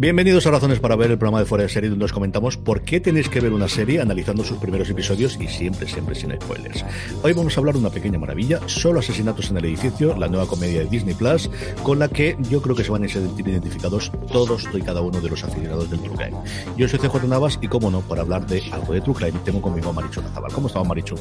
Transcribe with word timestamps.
Bienvenidos 0.00 0.46
a 0.46 0.50
Razones 0.50 0.80
para 0.80 0.96
Ver, 0.96 1.10
el 1.10 1.18
programa 1.18 1.40
de 1.40 1.44
Fuera 1.44 1.64
de 1.64 1.68
Serie, 1.68 1.90
donde 1.90 2.06
os 2.06 2.12
comentamos 2.14 2.56
por 2.56 2.80
qué 2.80 3.00
tenéis 3.00 3.28
que 3.28 3.38
ver 3.38 3.52
una 3.52 3.68
serie 3.68 4.00
analizando 4.00 4.42
sus 4.42 4.56
primeros 4.56 4.88
episodios 4.88 5.36
y 5.38 5.46
siempre, 5.46 5.86
siempre 5.86 6.14
sin 6.14 6.32
spoilers. 6.40 6.86
Hoy 7.22 7.34
vamos 7.34 7.54
a 7.54 7.60
hablar 7.60 7.74
de 7.74 7.80
una 7.80 7.90
pequeña 7.90 8.18
maravilla, 8.18 8.60
solo 8.64 9.00
asesinatos 9.00 9.50
en 9.50 9.58
el 9.58 9.66
edificio, 9.66 10.16
la 10.16 10.28
nueva 10.28 10.46
comedia 10.46 10.80
de 10.80 10.86
Disney 10.86 11.14
Plus, 11.14 11.50
con 11.82 11.98
la 11.98 12.08
que 12.08 12.34
yo 12.48 12.62
creo 12.62 12.74
que 12.74 12.82
se 12.82 12.90
van 12.90 13.04
a 13.04 13.08
sentir 13.08 13.46
identificados 13.46 14.10
todos 14.32 14.66
y 14.72 14.80
cada 14.80 15.02
uno 15.02 15.20
de 15.20 15.28
los 15.28 15.44
aficionados 15.44 15.90
del 15.90 16.00
True 16.00 16.16
Crime. 16.16 16.38
Yo 16.78 16.88
soy 16.88 16.98
CJ 16.98 17.28
Navas 17.28 17.58
y, 17.60 17.68
como 17.68 17.90
no, 17.90 18.00
para 18.00 18.22
hablar 18.22 18.46
de 18.46 18.62
algo 18.72 18.94
de 18.94 19.02
True 19.02 19.16
Crime, 19.16 19.38
tengo 19.44 19.60
conmigo 19.60 19.90
a 19.90 19.92
Marichu 19.92 20.22
Nazabal. 20.22 20.50
¿Cómo 20.50 20.68
estaba 20.68 20.86
Marichu? 20.86 21.16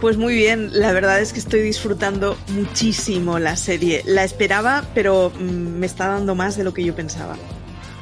Pues 0.00 0.16
muy 0.16 0.34
bien, 0.34 0.70
la 0.72 0.90
verdad 0.90 1.20
es 1.20 1.32
que 1.32 1.38
estoy 1.38 1.60
disfrutando 1.60 2.36
muchísimo 2.56 3.38
la 3.38 3.54
serie. 3.54 4.02
La 4.04 4.24
esperaba, 4.24 4.82
pero 4.94 5.30
mm, 5.30 5.78
me 5.78 5.86
está 5.86 6.08
dando 6.08 6.34
más 6.34 6.56
de 6.56 6.64
lo 6.64 6.74
que 6.74 6.82
yo 6.82 6.92
pensaba. 6.92 7.36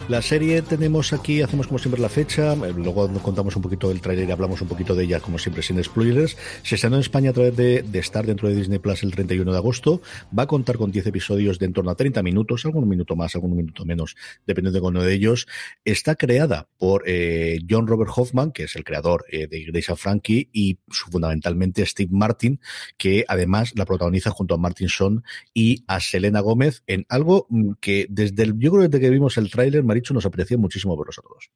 La 0.09 0.21
serie 0.21 0.63
tenemos 0.63 1.13
aquí, 1.13 1.43
hacemos 1.43 1.69
como 1.69 1.79
siempre 1.79 2.01
la 2.01 2.09
fecha, 2.09 2.53
eh, 2.55 2.75
luego 2.77 3.09
contamos 3.23 3.57
un 3.57 3.63
poquito 3.63 3.89
del 3.89 4.01
trailer 4.01 4.29
y 4.29 4.33
hablamos 4.33 4.61
un 4.61 4.69
poquito 4.69 4.95
de 4.95 5.05
ella, 5.05 5.21
como 5.21 5.39
siempre, 5.39 5.63
sin 5.63 5.83
spoilers. 5.83 6.37
Se 6.63 6.75
estrenó 6.75 6.97
en 6.97 7.01
España 7.01 7.31
a 7.31 7.33
través 7.33 7.57
de, 7.57 7.83
de 7.83 7.99
estar 7.99 8.27
dentro 8.27 8.49
de 8.49 8.55
Disney 8.55 8.79
Plus 8.79 9.05
el 9.05 9.13
31 9.13 9.51
de 9.51 9.57
agosto. 9.57 10.03
Va 10.37 10.43
a 10.43 10.47
contar 10.47 10.77
con 10.77 10.91
10 10.91 11.07
episodios 11.07 11.59
de 11.59 11.67
en 11.67 11.73
torno 11.73 11.91
a 11.91 11.95
30 11.95 12.23
minutos, 12.23 12.65
algún 12.67 12.89
minuto 12.89 13.17
más, 13.17 13.35
algún 13.35 13.57
minuto 13.57 13.85
menos, 13.85 14.17
dependiendo 14.47 14.81
de 14.81 14.87
uno 14.87 15.03
de 15.03 15.15
ellos. 15.15 15.47
Está 15.85 16.17
creada 16.17 16.69
por 16.79 17.05
eh, 17.07 17.61
John 17.69 17.87
Robert 17.87 18.11
Hoffman, 18.15 18.53
que 18.53 18.65
es 18.65 18.77
el 18.77 18.85
creador 18.85 19.25
eh, 19.31 19.47
de 19.47 19.59
Iglesia 19.59 19.97
Frankie, 19.97 20.51
y 20.53 20.79
fundamentalmente 20.89 21.87
Steve 21.87 22.11
Martin, 22.13 22.61
que 22.99 23.25
además 23.29 23.73
la 23.77 23.87
protagoniza 23.87 24.31
junto 24.31 24.55
a 24.55 24.59
Martin 24.59 24.89
Son 24.89 25.25
y 25.55 25.85
a 25.87 26.01
Selena 26.01 26.41
Gómez 26.41 26.83
en 26.87 27.07
algo 27.09 27.47
mm, 27.49 27.73
que 27.81 28.07
desde 28.11 28.43
el, 28.43 28.59
yo 28.59 28.73
creo 28.73 28.89
desde 28.89 29.01
que 29.01 29.11
vimos 29.11 29.39
el 29.39 29.51
tráiler, 29.51 29.83
Maricho, 29.93 30.15
nos 30.15 30.25
aprecia 30.25 30.57
muchísimo 30.57 30.97
verlos 30.97 31.19
a 31.19 31.23
todos. 31.23 31.51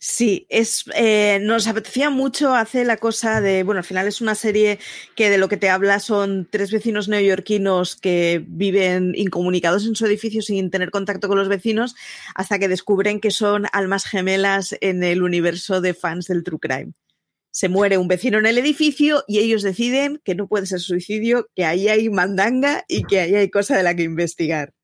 Sí, 0.00 0.46
es, 0.48 0.84
eh, 0.96 1.38
nos 1.42 1.68
apetecía 1.68 2.10
mucho 2.10 2.54
hacer 2.54 2.86
la 2.86 2.96
cosa 2.96 3.40
de, 3.40 3.62
bueno, 3.62 3.78
al 3.78 3.84
final 3.84 4.08
es 4.08 4.20
una 4.20 4.34
serie 4.34 4.80
que 5.14 5.30
de 5.30 5.38
lo 5.38 5.48
que 5.48 5.56
te 5.56 5.70
habla 5.70 6.00
son 6.00 6.48
tres 6.50 6.72
vecinos 6.72 7.08
neoyorquinos 7.08 7.94
que 7.94 8.44
viven 8.48 9.12
incomunicados 9.14 9.86
en 9.86 9.94
su 9.94 10.06
edificio 10.06 10.42
sin 10.42 10.72
tener 10.72 10.90
contacto 10.90 11.28
con 11.28 11.38
los 11.38 11.48
vecinos 11.48 11.94
hasta 12.34 12.58
que 12.58 12.66
descubren 12.66 13.20
que 13.20 13.30
son 13.30 13.66
almas 13.72 14.04
gemelas 14.06 14.74
en 14.80 15.04
el 15.04 15.22
universo 15.22 15.80
de 15.80 15.94
fans 15.94 16.26
del 16.26 16.42
True 16.42 16.58
Crime. 16.58 16.92
Se 17.52 17.68
muere 17.68 17.96
un 17.96 18.08
vecino 18.08 18.38
en 18.38 18.46
el 18.46 18.58
edificio 18.58 19.22
y 19.28 19.38
ellos 19.38 19.62
deciden 19.62 20.20
que 20.24 20.34
no 20.34 20.48
puede 20.48 20.66
ser 20.66 20.80
suicidio, 20.80 21.48
que 21.54 21.64
ahí 21.64 21.88
hay 21.88 22.10
mandanga 22.10 22.84
y 22.88 23.04
que 23.04 23.20
ahí 23.20 23.34
hay 23.36 23.50
cosa 23.50 23.76
de 23.76 23.84
la 23.84 23.94
que 23.94 24.02
investigar 24.02 24.74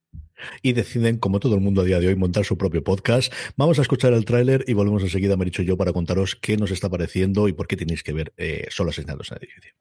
y 0.62 0.72
deciden, 0.72 1.18
como 1.18 1.40
todo 1.40 1.54
el 1.54 1.60
mundo 1.60 1.82
a 1.82 1.84
día 1.84 2.00
de 2.00 2.08
hoy, 2.08 2.16
montar 2.16 2.44
su 2.44 2.56
propio 2.58 2.82
podcast. 2.82 3.32
Vamos 3.56 3.78
a 3.78 3.82
escuchar 3.82 4.12
el 4.12 4.24
tráiler 4.24 4.64
y 4.66 4.72
volvemos 4.72 5.02
enseguida, 5.02 5.36
me 5.36 5.44
he 5.44 5.46
dicho 5.46 5.62
yo, 5.62 5.76
para 5.76 5.92
contaros 5.92 6.36
qué 6.36 6.56
nos 6.56 6.70
está 6.70 6.88
pareciendo 6.88 7.48
y 7.48 7.52
por 7.52 7.66
qué 7.66 7.76
tenéis 7.76 8.02
que 8.02 8.12
ver 8.12 8.32
eh, 8.36 8.66
solo 8.70 8.90
asesinatos 8.90 9.30
en 9.30 9.38
el 9.38 9.44
edificio. 9.44 9.72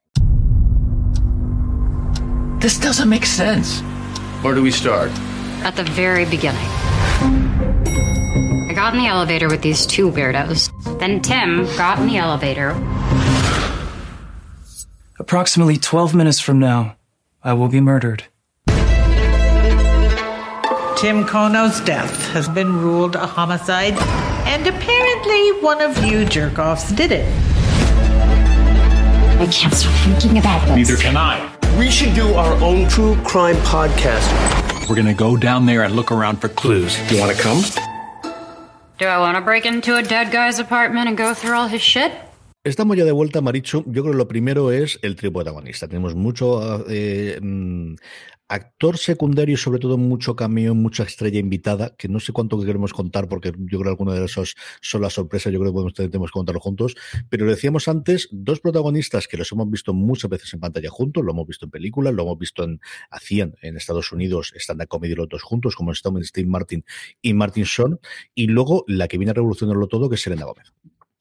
This 2.59 2.79
doesn't 2.79 3.09
make 3.09 3.25
sense. 3.25 3.83
Where 4.41 4.55
do 4.55 4.61
we 4.61 4.71
start? 4.71 5.11
At 5.63 5.75
the 5.75 5.83
very 5.83 6.25
beginning. 6.25 6.69
I 8.69 8.73
got 8.73 8.93
in 8.93 9.01
the 9.01 9.07
elevator 9.07 9.49
with 9.49 9.61
these 9.61 9.85
two 9.85 10.09
weirdos. 10.09 10.71
Then 10.99 11.21
Tim 11.21 11.65
got 11.77 11.99
in 11.99 12.07
the 12.07 12.17
elevator. 12.17 12.71
Approximately 15.19 15.77
12 15.77 16.15
minutes 16.15 16.39
from 16.39 16.59
now, 16.59 16.95
I 17.43 17.53
will 17.53 17.67
be 17.69 17.81
murdered. 17.81 18.23
Tim 21.03 21.25
Kono's 21.25 21.81
death 21.81 22.31
has 22.31 22.47
been 22.47 22.77
ruled 22.77 23.17
a 23.17 23.27
homicide, 23.27 23.95
and 24.47 24.65
apparently 24.65 25.51
one 25.59 25.81
of 25.81 26.01
you 26.01 26.23
jerk-offs 26.23 26.93
did 26.93 27.11
it. 27.11 27.27
I 29.37 29.45
can't 29.51 29.73
stop 29.73 29.93
thinking 30.05 30.37
about 30.37 30.65
this. 30.65 30.87
Neither 30.87 30.95
can 30.95 31.17
I. 31.17 31.53
We 31.77 31.91
should 31.91 32.13
do 32.15 32.33
our 32.35 32.53
own 32.63 32.87
true 32.87 33.17
crime 33.25 33.57
podcast. 33.57 34.87
We're 34.87 34.95
gonna 34.95 35.13
go 35.13 35.35
down 35.35 35.65
there 35.65 35.83
and 35.83 35.93
look 35.93 36.09
around 36.09 36.37
for 36.37 36.47
clues. 36.47 36.97
You 37.11 37.19
wanna 37.19 37.33
come? 37.33 37.61
Do 38.97 39.05
I 39.05 39.19
want 39.19 39.35
to 39.35 39.41
break 39.41 39.65
into 39.65 39.97
a 39.97 40.03
dead 40.03 40.31
guy's 40.31 40.57
apartment 40.57 41.09
and 41.09 41.17
go 41.17 41.33
through 41.33 41.55
all 41.55 41.67
his 41.67 41.81
shit? 41.81 42.13
Estamos 42.65 42.95
ya 42.95 43.03
de 43.03 43.11
vuelta, 43.11 43.41
Marichu. 43.41 43.83
Yo 43.87 44.03
creo 44.03 44.13
que 44.13 44.17
lo 44.17 44.27
primero 44.29 44.71
es 44.71 44.97
el 45.01 45.17
trío 45.17 45.33
protagonista. 45.33 45.89
Tenemos 45.89 46.15
mucho 46.15 46.85
eh, 46.89 47.37
mm, 47.41 47.95
actor 48.47 48.97
secundario 48.97 49.55
y 49.55 49.57
sobre 49.57 49.79
todo 49.79 49.97
mucho 49.97 50.37
cameo, 50.37 50.73
mucha 50.73 51.03
estrella 51.03 51.39
invitada, 51.39 51.93
que 51.97 52.07
no 52.07 52.21
sé 52.21 52.31
cuánto 52.31 52.57
que 52.57 52.65
queremos 52.65 52.93
contar 52.93 53.27
porque 53.27 53.51
yo 53.51 53.79
creo 53.79 53.83
que 53.83 53.89
alguna 53.89 54.13
de 54.13 54.23
esos 54.23 54.55
son 54.79 55.01
las 55.01 55.11
sorpresas, 55.11 55.51
yo 55.51 55.59
creo 55.59 55.71
que 55.71 55.73
podemos, 55.73 55.93
tenemos 55.93 56.31
que 56.31 56.39
contarlo 56.39 56.61
juntos, 56.61 56.95
pero 57.27 57.43
lo 57.43 57.51
decíamos 57.51 57.89
antes, 57.89 58.29
dos 58.31 58.61
protagonistas 58.61 59.27
que 59.27 59.35
los 59.35 59.51
hemos 59.51 59.69
visto 59.69 59.93
muchas 59.93 60.29
veces 60.29 60.53
en 60.53 60.61
pantalla 60.61 60.89
juntos, 60.89 61.21
lo 61.21 61.31
hemos 61.31 61.45
visto 61.45 61.65
en 61.65 61.71
películas, 61.71 62.13
lo 62.13 62.23
hemos 62.23 62.37
visto 62.39 62.63
en, 62.63 62.79
hacían 63.09 63.55
en 63.61 63.75
Estados 63.75 64.13
Unidos, 64.13 64.53
de 64.53 64.87
comedy 64.87 65.15
los 65.15 65.27
dos 65.27 65.43
juntos, 65.43 65.75
como 65.75 65.91
están 65.91 66.23
Steve 66.23 66.47
Martin 66.47 66.85
y 67.21 67.33
Martin 67.33 67.65
Sean, 67.65 67.99
y 68.33 68.47
luego 68.47 68.85
la 68.87 69.09
que 69.09 69.17
viene 69.17 69.31
a 69.31 69.33
revolucionarlo 69.33 69.87
todo, 69.87 70.07
que 70.07 70.15
es 70.15 70.21
Selena 70.21 70.45
Gómez. 70.45 70.71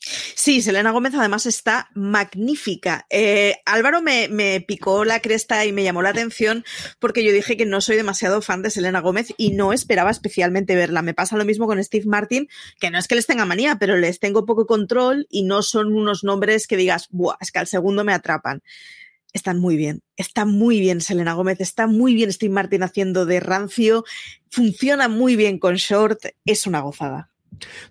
Sí, 0.05 0.63
Selena 0.63 0.91
Gómez 0.91 1.15
además 1.15 1.47
está 1.47 1.89
magnífica. 1.95 3.07
Eh, 3.09 3.57
Álvaro 3.65 4.03
me, 4.03 4.29
me, 4.29 4.61
picó 4.61 5.05
la 5.05 5.21
cresta 5.21 5.65
y 5.65 5.73
me 5.73 5.85
llamó 5.85 6.03
la 6.03 6.09
atención 6.09 6.65
porque 6.99 7.23
yo 7.25 7.33
dije 7.33 7.57
que 7.57 7.67
no 7.67 7.81
soy 7.81 7.97
demasiado 7.97 8.43
fan 8.43 8.63
de 8.63 8.71
Selena 8.71 9.01
Gómez 9.01 9.33
y 9.37 9.53
no 9.53 9.73
esperaba 9.73 10.11
especialmente 10.11 10.75
verla. 10.75 11.03
Me 11.03 11.15
pasa 11.15 11.37
lo 11.37 11.45
mismo 11.45 11.67
con 11.67 11.83
Steve 11.83 12.07
Martin, 12.07 12.49
que 12.81 12.91
no 12.91 12.99
es 12.99 13.07
que 13.07 13.15
les 13.15 13.27
tenga 13.27 13.45
manía, 13.45 13.77
pero 13.77 13.97
les 13.97 14.19
tengo 14.19 14.45
poco 14.45 14.67
control 14.67 15.27
y 15.31 15.45
no 15.45 15.63
son 15.63 15.95
unos 15.95 16.25
nombres 16.25 16.67
que 16.67 16.77
digas, 16.77 17.07
Buah, 17.11 17.37
es 17.41 17.53
que 17.53 17.61
al 17.61 17.69
segundo 17.69 18.03
me 18.03 18.13
atrapan. 18.13 18.63
Están 19.33 19.61
muy 19.61 19.77
bien, 19.77 20.03
está 20.17 20.45
muy 20.45 20.81
bien 20.81 21.01
Selena 21.01 21.33
Gómez, 21.33 21.61
está 21.61 21.87
muy 21.87 22.15
bien 22.15 22.31
Steve 22.33 22.53
Martin 22.53 22.83
haciendo 22.83 23.25
de 23.25 23.41
rancio, 23.41 24.05
funciona 24.51 25.09
muy 25.09 25.37
bien 25.37 25.59
con 25.59 25.77
Short, 25.77 26.21
es 26.45 26.67
una 26.67 26.81
gozada. 26.81 27.32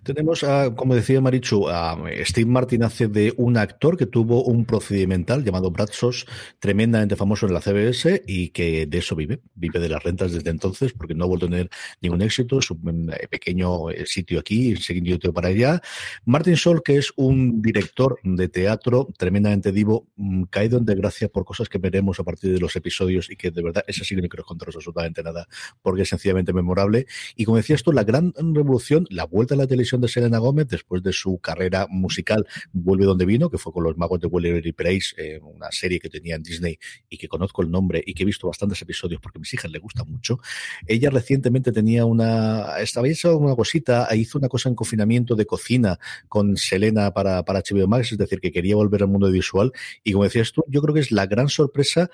Tenemos, 0.02 0.44
a, 0.44 0.74
como 0.74 0.94
decía 0.94 1.20
Marichu, 1.20 1.68
a 1.68 1.98
Steve 2.24 2.50
Martin 2.50 2.84
hace 2.84 3.08
de 3.08 3.34
un 3.36 3.56
actor 3.56 3.96
que 3.96 4.06
tuvo 4.06 4.44
un 4.44 4.64
procedimental 4.64 5.44
llamado 5.44 5.70
Bradsos, 5.70 6.26
tremendamente 6.58 7.16
famoso 7.16 7.46
en 7.46 7.54
la 7.54 7.60
CBS 7.60 8.22
y 8.26 8.48
que 8.50 8.86
de 8.86 8.98
eso 8.98 9.14
vive, 9.16 9.40
vive 9.54 9.80
de 9.80 9.88
las 9.88 10.02
rentas 10.02 10.32
desde 10.32 10.50
entonces 10.50 10.92
porque 10.92 11.14
no 11.14 11.24
ha 11.24 11.28
vuelto 11.28 11.46
a 11.46 11.50
tener 11.50 11.70
ningún 12.00 12.22
éxito, 12.22 12.58
es 12.58 12.70
un 12.70 13.12
eh, 13.12 13.28
pequeño 13.28 13.90
eh, 13.90 14.04
sitio 14.06 14.40
aquí, 14.40 14.76
siguiendo 14.76 15.32
para 15.32 15.48
allá. 15.48 15.80
Martin 16.24 16.56
Sol, 16.56 16.82
que 16.82 16.96
es 16.96 17.12
un 17.16 17.62
director 17.62 18.18
de 18.22 18.48
teatro 18.48 19.08
tremendamente 19.16 19.72
divo, 19.72 20.08
mm, 20.16 20.44
caído 20.44 20.78
en 20.78 20.84
desgracia 20.84 21.28
por 21.28 21.44
cosas 21.44 21.68
que 21.68 21.78
veremos 21.78 22.18
a 22.20 22.24
partir 22.24 22.52
de 22.52 22.60
los 22.60 22.74
episodios 22.76 23.30
y 23.30 23.36
que 23.36 23.50
de 23.50 23.62
verdad, 23.62 23.84
esa 23.86 24.04
sí 24.04 24.14
que 24.14 24.22
no 24.22 24.28
quiero 24.28 24.44
contaros 24.44 24.76
absolutamente 24.76 25.22
nada 25.22 25.46
porque 25.82 26.02
es 26.02 26.08
sencillamente 26.08 26.52
memorable. 26.52 27.06
Y 27.36 27.44
como 27.44 27.56
decías 27.56 27.82
tú, 27.82 27.92
la 27.92 28.04
gran 28.04 28.32
revolución, 28.36 29.06
la 29.10 29.24
vuelta 29.24 29.54
a 29.54 29.58
la 29.58 29.61
televisión 29.66 30.00
de 30.00 30.08
Selena 30.08 30.38
Gómez, 30.38 30.68
después 30.68 31.02
de 31.02 31.12
su 31.12 31.38
carrera 31.38 31.86
musical, 31.88 32.46
vuelve 32.72 33.04
donde 33.04 33.24
vino, 33.24 33.50
que 33.50 33.58
fue 33.58 33.72
con 33.72 33.84
los 33.84 33.96
magos 33.96 34.20
de 34.20 34.26
Wellery 34.26 34.70
y 34.70 34.72
Price, 34.72 35.14
eh, 35.16 35.40
una 35.42 35.70
serie 35.70 36.00
que 36.00 36.08
tenía 36.08 36.36
en 36.36 36.42
Disney 36.42 36.78
y 37.08 37.18
que 37.18 37.28
conozco 37.28 37.62
el 37.62 37.70
nombre 37.70 38.02
y 38.06 38.14
que 38.14 38.22
he 38.22 38.26
visto 38.26 38.46
bastantes 38.46 38.80
episodios 38.82 39.20
porque 39.20 39.38
a 39.38 39.40
mis 39.40 39.52
hijas 39.54 39.70
le 39.70 39.78
gusta 39.78 40.04
mucho. 40.04 40.38
Ella 40.86 41.10
recientemente 41.10 41.72
tenía 41.72 42.04
una, 42.04 42.78
estaba 42.78 43.08
hecha 43.08 43.34
una 43.34 43.54
cosita, 43.54 44.08
hizo 44.14 44.38
una 44.38 44.48
cosa 44.48 44.68
en 44.68 44.74
confinamiento 44.74 45.34
de 45.34 45.46
cocina 45.46 45.98
con 46.28 46.56
Selena 46.56 47.12
para, 47.12 47.44
para 47.44 47.60
HBO 47.60 47.86
Max, 47.86 48.12
es 48.12 48.18
decir, 48.18 48.40
que 48.40 48.52
quería 48.52 48.76
volver 48.76 49.02
al 49.02 49.08
mundo 49.08 49.30
visual. 49.30 49.72
Y 50.04 50.12
como 50.12 50.24
decías 50.24 50.52
tú, 50.52 50.64
yo 50.68 50.80
creo 50.82 50.94
que 50.94 51.00
es 51.00 51.12
la 51.12 51.26
gran 51.26 51.48
sorpresa, 51.48 52.10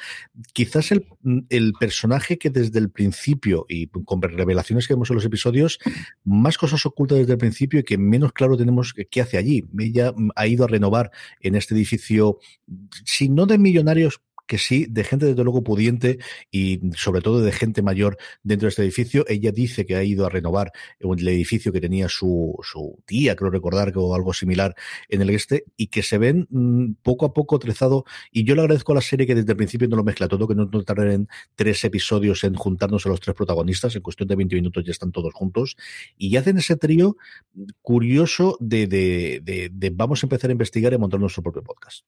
quizás 0.52 0.92
el, 0.92 1.06
el 1.48 1.72
personaje 1.78 2.38
que 2.38 2.50
desde 2.50 2.78
el 2.78 2.90
principio 2.90 3.66
y 3.68 3.86
con 3.86 4.22
revelaciones 4.22 4.86
que 4.86 4.94
vemos 4.94 5.10
en 5.10 5.16
los 5.16 5.24
episodios, 5.24 5.78
más 6.24 6.58
cosas 6.58 6.84
ocultas 6.86 7.18
desde 7.18 7.32
el 7.32 7.37
principio 7.38 7.80
y 7.80 7.84
que 7.84 7.98
menos 7.98 8.32
claro 8.32 8.56
tenemos 8.56 8.94
qué 9.10 9.20
hace 9.20 9.38
allí. 9.38 9.64
Ella 9.78 10.12
ha 10.36 10.46
ido 10.46 10.64
a 10.64 10.68
renovar 10.68 11.10
en 11.40 11.54
este 11.54 11.74
edificio, 11.74 12.38
si 13.04 13.28
no 13.28 13.46
de 13.46 13.58
millonarios, 13.58 14.20
que 14.48 14.58
sí, 14.58 14.86
de 14.88 15.04
gente 15.04 15.26
desde 15.26 15.44
luego 15.44 15.62
pudiente 15.62 16.18
y 16.50 16.80
sobre 16.96 17.20
todo 17.20 17.40
de 17.40 17.52
gente 17.52 17.82
mayor 17.82 18.16
dentro 18.42 18.66
de 18.66 18.70
este 18.70 18.82
edificio. 18.82 19.24
Ella 19.28 19.52
dice 19.52 19.86
que 19.86 19.94
ha 19.94 20.02
ido 20.02 20.26
a 20.26 20.30
renovar 20.30 20.72
el 20.98 21.28
edificio 21.28 21.70
que 21.72 21.80
tenía 21.80 22.08
su, 22.08 22.58
su 22.62 23.00
tía, 23.06 23.36
creo 23.36 23.50
recordar, 23.50 23.92
o 23.94 24.14
algo 24.14 24.32
similar 24.32 24.74
en 25.08 25.22
el 25.22 25.30
este, 25.30 25.64
y 25.76 25.88
que 25.88 26.02
se 26.02 26.18
ven 26.18 26.48
mmm, 26.50 26.94
poco 27.02 27.26
a 27.26 27.32
poco 27.32 27.58
trezado. 27.58 28.04
Y 28.32 28.44
yo 28.44 28.54
le 28.54 28.62
agradezco 28.62 28.92
a 28.92 28.96
la 28.96 29.00
serie 29.02 29.26
que 29.26 29.34
desde 29.34 29.52
el 29.52 29.56
principio 29.56 29.86
no 29.86 29.96
lo 29.96 30.04
mezcla 30.04 30.26
todo, 30.26 30.48
que 30.48 30.54
no, 30.54 30.64
no 30.64 30.82
tarden 30.82 31.28
tres 31.54 31.84
episodios 31.84 32.42
en 32.44 32.54
juntarnos 32.54 33.04
a 33.06 33.10
los 33.10 33.20
tres 33.20 33.36
protagonistas, 33.36 33.94
en 33.94 34.02
cuestión 34.02 34.28
de 34.28 34.36
20 34.36 34.56
minutos 34.56 34.84
ya 34.84 34.92
están 34.92 35.12
todos 35.12 35.32
juntos, 35.34 35.76
y 36.16 36.34
hacen 36.36 36.56
ese 36.56 36.76
trío 36.76 37.16
curioso 37.82 38.56
de, 38.60 38.86
de, 38.86 39.40
de, 39.42 39.70
de 39.70 39.90
vamos 39.90 40.22
a 40.22 40.26
empezar 40.26 40.48
a 40.50 40.52
investigar 40.52 40.92
y 40.92 40.96
a 40.96 40.98
montar 40.98 41.20
nuestro 41.20 41.42
propio 41.42 41.62
podcast. 41.62 42.04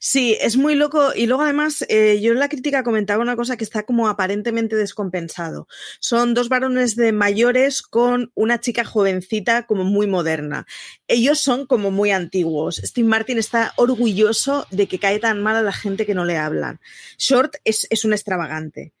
Sí, 0.00 0.36
es 0.40 0.56
muy 0.56 0.74
loco. 0.74 1.12
Y 1.14 1.26
luego, 1.26 1.42
además, 1.42 1.84
eh, 1.88 2.20
yo 2.20 2.32
en 2.32 2.38
la 2.38 2.48
crítica 2.48 2.82
comentaba 2.82 3.22
una 3.22 3.36
cosa 3.36 3.56
que 3.56 3.64
está 3.64 3.84
como 3.84 4.08
aparentemente 4.08 4.76
descompensado. 4.76 5.68
Son 6.00 6.34
dos 6.34 6.48
varones 6.48 6.96
de 6.96 7.12
mayores 7.12 7.82
con 7.82 8.30
una 8.34 8.60
chica 8.60 8.84
jovencita 8.84 9.66
como 9.66 9.84
muy 9.84 10.06
moderna. 10.06 10.66
Ellos 11.08 11.40
son 11.40 11.66
como 11.66 11.90
muy 11.90 12.10
antiguos. 12.10 12.76
Steve 12.84 13.08
Martin 13.08 13.38
está 13.38 13.72
orgulloso 13.76 14.66
de 14.70 14.86
que 14.86 14.98
cae 14.98 15.18
tan 15.18 15.42
mal 15.42 15.56
a 15.56 15.62
la 15.62 15.72
gente 15.72 16.06
que 16.06 16.14
no 16.14 16.24
le 16.24 16.36
hablan. 16.36 16.80
Short 17.18 17.56
es, 17.64 17.86
es 17.90 18.04
un 18.04 18.12
extravagante. 18.12 18.92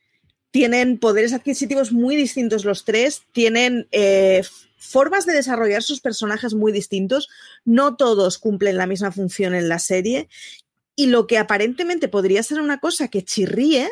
Tienen 0.50 0.98
poderes 0.98 1.32
adquisitivos 1.32 1.90
muy 1.90 2.14
distintos 2.14 2.64
los 2.64 2.84
tres, 2.84 3.22
tienen 3.32 3.88
eh, 3.90 4.42
formas 4.84 5.26
de 5.26 5.32
desarrollar 5.32 5.82
sus 5.82 6.00
personajes 6.00 6.54
muy 6.54 6.72
distintos. 6.72 7.28
No 7.64 7.96
todos 7.96 8.38
cumplen 8.38 8.76
la 8.76 8.86
misma 8.86 9.12
función 9.12 9.54
en 9.54 9.68
la 9.68 9.78
serie. 9.78 10.28
Y 10.96 11.06
lo 11.06 11.26
que 11.26 11.38
aparentemente 11.38 12.08
podría 12.08 12.42
ser 12.42 12.60
una 12.60 12.78
cosa 12.78 13.08
que 13.08 13.24
chirríe, 13.24 13.90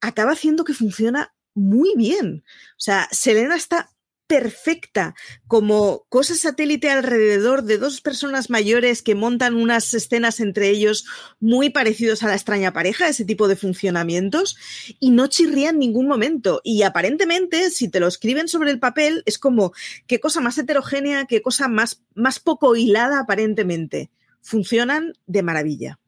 acaba 0.00 0.32
haciendo 0.32 0.64
que 0.64 0.74
funciona 0.74 1.34
muy 1.54 1.94
bien. 1.96 2.44
O 2.72 2.80
sea, 2.80 3.08
Selena 3.12 3.56
está 3.56 3.90
perfecta 4.28 5.14
como 5.48 6.04
cosa 6.10 6.36
satélite 6.36 6.90
alrededor 6.90 7.64
de 7.64 7.78
dos 7.78 8.00
personas 8.02 8.50
mayores 8.50 9.02
que 9.02 9.14
montan 9.14 9.56
unas 9.56 9.92
escenas 9.94 10.38
entre 10.38 10.68
ellos 10.68 11.06
muy 11.40 11.70
parecidos 11.70 12.22
a 12.22 12.28
la 12.28 12.34
extraña 12.34 12.72
pareja, 12.72 13.08
ese 13.08 13.24
tipo 13.24 13.48
de 13.48 13.56
funcionamientos, 13.56 14.56
y 15.00 15.10
no 15.10 15.26
chirría 15.26 15.70
en 15.70 15.78
ningún 15.78 16.06
momento. 16.06 16.60
Y 16.62 16.82
aparentemente, 16.82 17.70
si 17.70 17.88
te 17.88 18.00
lo 18.00 18.06
escriben 18.06 18.48
sobre 18.48 18.70
el 18.70 18.78
papel, 18.78 19.22
es 19.24 19.38
como 19.38 19.72
qué 20.06 20.20
cosa 20.20 20.40
más 20.40 20.58
heterogénea, 20.58 21.24
qué 21.24 21.40
cosa 21.40 21.66
más, 21.66 22.02
más 22.14 22.38
poco 22.38 22.76
hilada 22.76 23.20
aparentemente. 23.20 24.10
Funcionan 24.42 25.14
de 25.26 25.42
maravilla. 25.42 25.98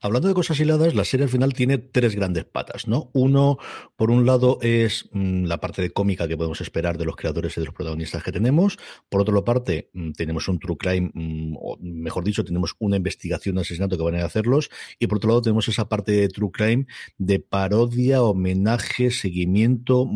Hablando 0.00 0.28
de 0.28 0.34
cosas 0.34 0.58
hiladas, 0.60 0.94
la 0.94 1.04
serie 1.04 1.24
al 1.24 1.30
final 1.30 1.52
tiene 1.54 1.78
tres 1.78 2.14
grandes 2.14 2.44
patas, 2.44 2.88
¿no? 2.88 3.10
Uno, 3.12 3.58
por 3.96 4.10
un 4.10 4.26
lado, 4.26 4.58
es 4.62 5.08
mm, 5.12 5.44
la 5.44 5.58
parte 5.58 5.82
de 5.82 5.90
cómica 5.90 6.28
que 6.28 6.36
podemos 6.36 6.60
esperar 6.60 6.98
de 6.98 7.04
los 7.04 7.16
creadores 7.16 7.56
y 7.56 7.60
de 7.60 7.66
los 7.66 7.74
protagonistas 7.74 8.22
que 8.22 8.32
tenemos. 8.32 8.78
Por 9.08 9.20
otra 9.20 9.42
parte, 9.42 9.90
mm, 9.92 10.12
tenemos 10.12 10.48
un 10.48 10.58
true 10.58 10.76
crime, 10.76 11.10
mm, 11.14 11.56
o 11.58 11.76
mejor 11.80 12.24
dicho, 12.24 12.44
tenemos 12.44 12.74
una 12.78 12.96
investigación 12.96 13.56
de 13.56 13.62
asesinato 13.62 13.96
que 13.96 14.04
van 14.04 14.16
a 14.16 14.24
hacerlos. 14.24 14.70
Y 14.98 15.06
por 15.06 15.18
otro 15.18 15.28
lado, 15.28 15.42
tenemos 15.42 15.68
esa 15.68 15.88
parte 15.88 16.12
de 16.12 16.28
true 16.28 16.50
crime 16.52 16.86
de 17.18 17.40
parodia, 17.40 18.22
homenaje, 18.22 19.10
seguimiento, 19.10 20.08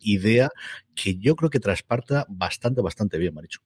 idea 0.00 0.50
que 0.94 1.16
yo 1.16 1.36
creo 1.36 1.50
que 1.50 1.60
trasparta 1.60 2.26
bastante, 2.28 2.80
bastante 2.82 3.18
bien, 3.18 3.34
Maricho. 3.34 3.60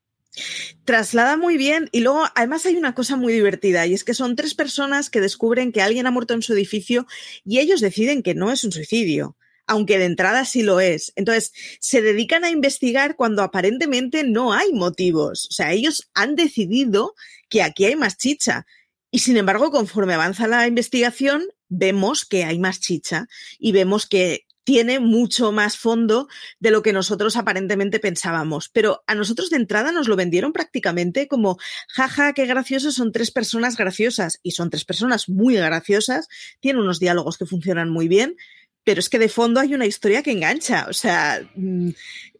Traslada 0.85 1.37
muy 1.37 1.57
bien 1.57 1.89
y 1.93 2.01
luego 2.01 2.25
además 2.35 2.67
hay 2.67 2.77
una 2.77 2.95
cosa 2.95 3.17
muy 3.17 3.33
divertida 3.33 3.87
y 3.87 3.95
es 3.95 4.05
que 4.05 4.15
son 4.15 4.37
tres 4.37 4.55
personas 4.55 5.11
que 5.11 5.21
descubren 5.21 5.73
que 5.73 5.83
alguien 5.83 6.07
ha 6.07 6.11
muerto 6.11 6.35
en 6.35 6.43
su 6.43 6.53
edificio 6.53 7.07
y 7.45 7.61
ellos 7.61 7.81
deciden 7.81 8.23
que 8.23 8.35
no 8.35 8.51
es 8.51 8.65
un 8.65 8.73
suicidio, 8.73 9.37
aunque 9.67 9.99
de 9.99 10.07
entrada 10.07 10.45
sí 10.45 10.63
lo 10.63 10.81
es. 10.81 11.13
Entonces, 11.17 11.53
se 11.81 12.03
dedican 12.03 12.45
a 12.45 12.51
investigar 12.51 13.17
cuando 13.17 13.43
aparentemente 13.43 14.25
no 14.25 14.53
hay 14.53 14.73
motivos. 14.73 15.47
O 15.51 15.53
sea, 15.53 15.73
ellos 15.73 16.11
han 16.15 16.35
decidido 16.35 17.15
que 17.49 17.63
aquí 17.63 17.85
hay 17.85 17.97
más 17.97 18.17
chicha. 18.19 18.67
Y 19.11 19.21
sin 19.21 19.37
embargo, 19.37 19.71
conforme 19.71 20.15
avanza 20.15 20.49
la 20.49 20.67
investigación, 20.67 21.45
vemos 21.69 22.25
que 22.25 22.45
hay 22.45 22.59
más 22.59 22.81
chicha 22.81 23.27
y 23.59 23.73
vemos 23.73 24.07
que 24.07 24.47
tiene 24.65 24.99
mucho 24.99 25.53
más 25.53 25.77
fondo 25.77 26.29
de 26.59 26.71
lo 26.71 26.83
que 26.83 26.93
nosotros 26.93 27.37
aparentemente 27.37 28.01
pensábamos. 28.01 28.69
Pero 28.71 29.05
a 29.07 29.15
nosotros 29.15 29.51
de 29.51 29.57
entrada 29.57 29.93
nos 29.93 30.09
lo 30.09 30.17
vendieron 30.17 30.53
prácticamente 30.53 31.29
como, 31.29 31.59
jaja, 31.89 32.33
qué 32.33 32.47
graciosos, 32.47 32.95
son 32.95 33.13
tres 33.13 33.31
personas 33.31 33.77
graciosas. 33.77 34.41
Y 34.43 34.53
son 34.53 34.71
tres 34.71 34.85
personas 34.85 35.29
muy 35.29 35.55
graciosas, 35.55 36.29
tienen 36.61 36.83
unos 36.83 36.99
diálogos 36.99 37.39
que 37.39 37.47
funcionan 37.47 37.91
muy 37.91 38.09
bien, 38.09 38.37
pero 38.83 39.01
es 39.01 39.09
que 39.09 39.19
de 39.19 39.29
fondo 39.29 39.61
hay 39.61 39.75
una 39.75 39.87
historia 39.87 40.23
que 40.23 40.33
engancha. 40.33 40.87
O 40.89 40.93
sea, 40.93 41.41
mm, 41.55 41.91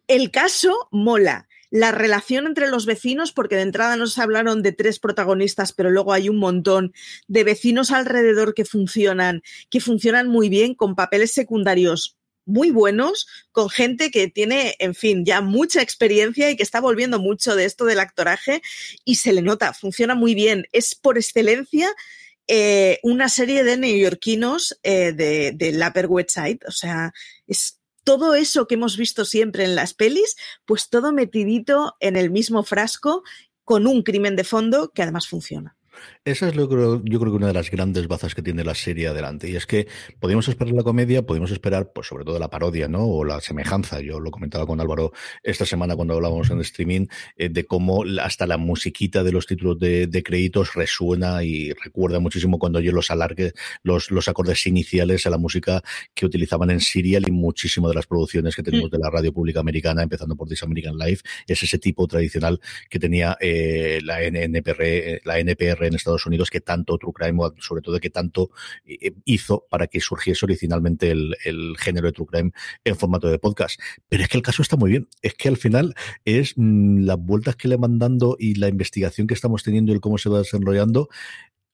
el 0.07 0.31
caso 0.31 0.87
mola 0.91 1.47
la 1.69 1.91
relación 1.91 2.47
entre 2.47 2.69
los 2.69 2.85
vecinos, 2.85 3.31
porque 3.31 3.55
de 3.55 3.63
entrada 3.63 3.95
nos 3.97 4.17
hablaron 4.17 4.61
de 4.61 4.71
tres 4.71 4.99
protagonistas, 4.99 5.73
pero 5.73 5.89
luego 5.89 6.13
hay 6.13 6.29
un 6.29 6.37
montón 6.37 6.93
de 7.27 7.43
vecinos 7.43 7.91
alrededor 7.91 8.53
que 8.53 8.65
funcionan, 8.65 9.41
que 9.69 9.81
funcionan 9.81 10.27
muy 10.27 10.49
bien, 10.49 10.75
con 10.75 10.95
papeles 10.95 11.33
secundarios 11.33 12.17
muy 12.45 12.69
buenos, 12.71 13.27
con 13.51 13.69
gente 13.69 14.11
que 14.11 14.27
tiene, 14.27 14.75
en 14.79 14.93
fin, 14.93 15.25
ya 15.25 15.41
mucha 15.41 15.81
experiencia 15.81 16.49
y 16.49 16.55
que 16.55 16.63
está 16.63 16.79
volviendo 16.79 17.19
mucho 17.19 17.55
de 17.55 17.65
esto 17.65 17.85
del 17.85 17.99
actoraje 17.99 18.61
y 19.03 19.15
se 19.15 19.33
le 19.33 19.41
nota, 19.41 19.73
funciona 19.73 20.15
muy 20.15 20.35
bien. 20.35 20.67
Es 20.71 20.95
por 20.95 21.17
excelencia 21.17 21.89
eh, 22.47 22.99
una 23.01 23.29
serie 23.29 23.63
de 23.63 23.77
neoyorquinos 23.77 24.79
eh, 24.83 25.11
de, 25.13 25.51
del 25.53 25.81
Upper 25.81 26.05
West 26.05 26.31
Side, 26.31 26.59
o 26.67 26.71
sea, 26.71 27.13
es 27.47 27.79
todo 28.05 28.35
eso 28.35 28.67
que 28.67 28.75
hemos 28.75 28.95
visto 28.95 29.25
siempre 29.25 29.65
en 29.65 29.75
las 29.75 29.93
pelis, 29.93 30.37
pues 30.63 30.89
todo 30.89 31.11
metidito 31.11 31.97
en 31.99 32.15
el 32.15 32.31
mismo 32.31 32.63
frasco 32.63 33.23
con 33.65 33.87
un 33.87 34.03
crimen 34.03 34.37
de 34.37 34.45
fondo 34.45 34.91
que 34.93 35.01
además 35.01 35.27
funciona. 35.27 35.75
Esa 36.23 36.47
es 36.47 36.55
lo 36.55 36.67
que 36.67 36.75
yo 36.75 37.19
creo 37.19 37.31
que 37.31 37.37
una 37.37 37.47
de 37.47 37.53
las 37.53 37.69
grandes 37.69 38.07
bazas 38.07 38.33
que 38.33 38.41
tiene 38.41 38.63
la 38.63 38.75
serie 38.75 39.07
adelante. 39.07 39.49
Y 39.49 39.55
es 39.55 39.65
que 39.65 39.87
podemos 40.19 40.47
esperar 40.47 40.73
la 40.73 40.83
comedia, 40.83 41.25
podemos 41.25 41.51
esperar, 41.51 41.91
pues 41.93 42.07
sobre 42.07 42.25
todo 42.25 42.39
la 42.39 42.49
parodia, 42.49 42.87
¿no? 42.87 43.05
O 43.05 43.23
la 43.23 43.41
semejanza. 43.41 44.01
Yo 44.01 44.19
lo 44.19 44.31
comentaba 44.31 44.65
con 44.65 44.81
Álvaro 44.81 45.11
esta 45.43 45.65
semana 45.65 45.95
cuando 45.95 46.15
hablábamos 46.15 46.49
en 46.49 46.61
streaming, 46.61 47.07
eh, 47.37 47.49
de 47.49 47.65
cómo 47.65 48.03
hasta 48.21 48.47
la 48.47 48.57
musiquita 48.57 49.23
de 49.23 49.31
los 49.31 49.45
títulos 49.45 49.79
de, 49.79 50.23
créditos 50.25 50.73
resuena 50.73 51.43
y 51.43 51.71
recuerda 51.73 52.19
muchísimo 52.19 52.57
cuando 52.57 52.79
yo 52.79 52.91
los 52.91 53.11
alargues, 53.11 53.53
los, 53.83 54.09
los 54.09 54.27
acordes 54.27 54.65
iniciales 54.65 55.25
a 55.27 55.29
la 55.29 55.37
música 55.37 55.83
que 56.13 56.25
utilizaban 56.25 56.71
en 56.71 56.79
Serial 56.79 57.25
y 57.27 57.31
muchísimo 57.31 57.89
de 57.89 57.95
las 57.95 58.07
producciones 58.07 58.55
que 58.55 58.63
tenemos 58.63 58.89
mm. 58.89 58.93
de 58.93 58.97
la 58.99 59.09
radio 59.09 59.31
pública 59.31 59.59
americana, 59.59 60.01
empezando 60.01 60.35
por 60.35 60.47
This 60.47 60.63
American 60.63 60.97
Life, 60.97 61.23
es 61.47 61.61
ese 61.61 61.77
tipo 61.77 62.07
tradicional 62.07 62.59
que 62.89 62.99
tenía 62.99 63.37
eh, 63.39 63.99
la 64.03 64.23
NPR, 64.23 64.81
eh, 64.81 65.21
la 65.23 65.39
NPR 65.39 65.84
en 65.87 65.95
Estados 65.95 66.25
Unidos 66.25 66.49
que 66.49 66.61
tanto 66.61 66.97
True 66.97 67.13
Crime, 67.13 67.39
sobre 67.59 67.81
todo 67.81 67.99
que 67.99 68.09
tanto 68.09 68.51
eh, 68.85 69.13
hizo 69.25 69.65
para 69.69 69.87
que 69.87 69.99
surgiese 69.99 70.45
originalmente 70.45 71.11
el, 71.11 71.35
género 71.77 72.07
de 72.07 72.13
True 72.13 72.27
Crime 72.27 72.51
en 72.83 72.95
formato 72.95 73.27
de 73.27 73.39
podcast. 73.39 73.79
Pero 74.09 74.23
es 74.23 74.29
que 74.29 74.37
el 74.37 74.43
caso 74.43 74.61
está 74.61 74.77
muy 74.77 74.91
bien. 74.91 75.07
Es 75.21 75.33
que 75.33 75.49
al 75.49 75.57
final 75.57 75.95
es 76.23 76.53
mm, 76.55 76.99
las 77.05 77.17
vueltas 77.17 77.55
que 77.55 77.67
le 77.67 77.77
van 77.77 77.99
dando 77.99 78.37
y 78.39 78.55
la 78.55 78.67
investigación 78.67 79.27
que 79.27 79.33
estamos 79.33 79.63
teniendo 79.63 79.91
y 79.91 79.95
el 79.95 80.01
cómo 80.01 80.17
se 80.17 80.29
va 80.29 80.39
desarrollando 80.39 81.09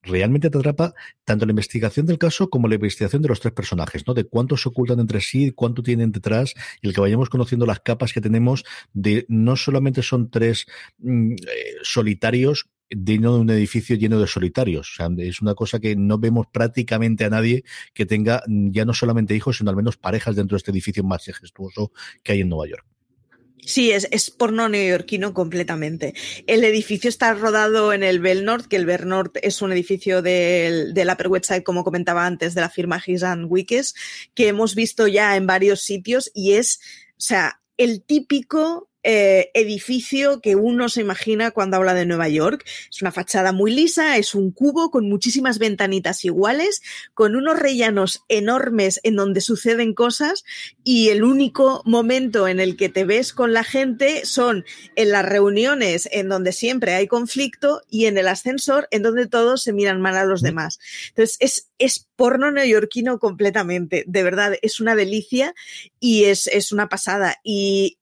realmente 0.03 0.49
te 0.49 0.57
atrapa 0.57 0.93
tanto 1.23 1.45
la 1.45 1.51
investigación 1.51 2.05
del 2.05 2.17
caso 2.17 2.49
como 2.49 2.67
la 2.67 2.75
investigación 2.75 3.21
de 3.21 3.29
los 3.29 3.39
tres 3.39 3.53
personajes, 3.53 4.05
¿no? 4.07 4.13
De 4.13 4.23
cuántos 4.23 4.61
se 4.63 4.69
ocultan 4.69 4.99
entre 4.99 5.21
sí, 5.21 5.51
cuánto 5.51 5.83
tienen 5.83 6.11
detrás, 6.11 6.55
y 6.81 6.87
el 6.87 6.93
que 6.93 7.01
vayamos 7.01 7.29
conociendo 7.29 7.65
las 7.65 7.81
capas 7.81 8.13
que 8.13 8.21
tenemos 8.21 8.65
de 8.93 9.25
no 9.29 9.55
solamente 9.55 10.01
son 10.01 10.29
tres 10.29 10.65
mm, 10.99 11.33
eh, 11.33 11.37
solitarios 11.83 12.69
dentro 12.91 13.35
de 13.35 13.41
un 13.41 13.49
edificio 13.49 13.95
lleno 13.95 14.19
de 14.19 14.27
solitarios. 14.27 14.91
O 14.91 14.95
sea, 14.95 15.09
es 15.17 15.41
una 15.41 15.55
cosa 15.55 15.79
que 15.79 15.95
no 15.95 16.19
vemos 16.19 16.47
prácticamente 16.51 17.25
a 17.25 17.29
nadie 17.29 17.63
que 17.93 18.05
tenga 18.05 18.43
mm, 18.47 18.71
ya 18.71 18.85
no 18.85 18.93
solamente 18.93 19.35
hijos, 19.35 19.57
sino 19.57 19.69
al 19.69 19.75
menos 19.75 19.97
parejas 19.97 20.35
dentro 20.35 20.55
de 20.55 20.59
este 20.59 20.71
edificio 20.71 21.03
más 21.03 21.27
majestuoso 21.27 21.91
que 22.23 22.33
hay 22.33 22.41
en 22.41 22.49
Nueva 22.49 22.67
York. 22.67 22.85
Sí, 23.63 23.91
es, 23.91 24.31
porno 24.31 24.69
neoyorquino 24.69 25.35
completamente. 25.35 26.15
El 26.47 26.63
edificio 26.63 27.09
está 27.09 27.33
rodado 27.35 27.93
en 27.93 28.01
el 28.01 28.19
Bell 28.19 28.43
North, 28.43 28.65
que 28.65 28.75
el 28.75 28.87
Bell 28.87 29.07
North 29.07 29.37
es 29.43 29.61
un 29.61 29.71
edificio 29.71 30.23
del, 30.23 30.95
del 30.95 31.09
Upper 31.09 31.27
West 31.27 31.45
Side, 31.45 31.63
como 31.63 31.83
comentaba 31.83 32.25
antes, 32.25 32.55
de 32.55 32.61
la 32.61 32.69
firma 32.69 33.01
His 33.05 33.21
and 33.21 33.45
Wikes, 33.47 33.93
que 34.33 34.47
hemos 34.47 34.73
visto 34.73 35.07
ya 35.07 35.35
en 35.35 35.45
varios 35.45 35.83
sitios 35.83 36.31
y 36.33 36.53
es, 36.53 36.79
o 37.11 37.21
sea, 37.21 37.61
el 37.77 38.01
típico 38.03 38.89
eh, 39.03 39.49
edificio 39.53 40.41
que 40.41 40.55
uno 40.55 40.89
se 40.89 41.01
imagina 41.01 41.51
cuando 41.51 41.77
habla 41.77 41.93
de 41.93 42.05
Nueva 42.05 42.29
York. 42.29 42.65
Es 42.89 43.01
una 43.01 43.11
fachada 43.11 43.51
muy 43.51 43.73
lisa, 43.73 44.17
es 44.17 44.35
un 44.35 44.51
cubo 44.51 44.91
con 44.91 45.09
muchísimas 45.09 45.57
ventanitas 45.57 46.23
iguales, 46.25 46.81
con 47.13 47.35
unos 47.35 47.59
rellanos 47.59 48.23
enormes 48.27 48.99
en 49.03 49.15
donde 49.15 49.41
suceden 49.41 49.93
cosas 49.93 50.43
y 50.83 51.09
el 51.09 51.23
único 51.23 51.81
momento 51.85 52.47
en 52.47 52.59
el 52.59 52.77
que 52.77 52.89
te 52.89 53.05
ves 53.05 53.33
con 53.33 53.53
la 53.53 53.63
gente 53.63 54.25
son 54.25 54.65
en 54.95 55.11
las 55.11 55.25
reuniones 55.25 56.07
en 56.11 56.29
donde 56.29 56.51
siempre 56.51 56.93
hay 56.93 57.07
conflicto 57.07 57.81
y 57.89 58.05
en 58.05 58.17
el 58.17 58.27
ascensor 58.27 58.87
en 58.91 59.03
donde 59.03 59.27
todos 59.27 59.63
se 59.63 59.73
miran 59.73 60.01
mal 60.01 60.17
a 60.17 60.25
los 60.25 60.41
demás. 60.41 60.79
Entonces 61.09 61.37
es, 61.39 61.69
es 61.77 62.07
porno 62.15 62.51
neoyorquino 62.51 63.19
completamente, 63.19 64.03
de 64.07 64.23
verdad, 64.23 64.53
es 64.61 64.79
una 64.79 64.95
delicia 64.95 65.55
y 65.99 66.25
es, 66.25 66.47
es 66.47 66.71
una 66.71 66.87
pasada. 66.87 67.37
Y 67.43 67.97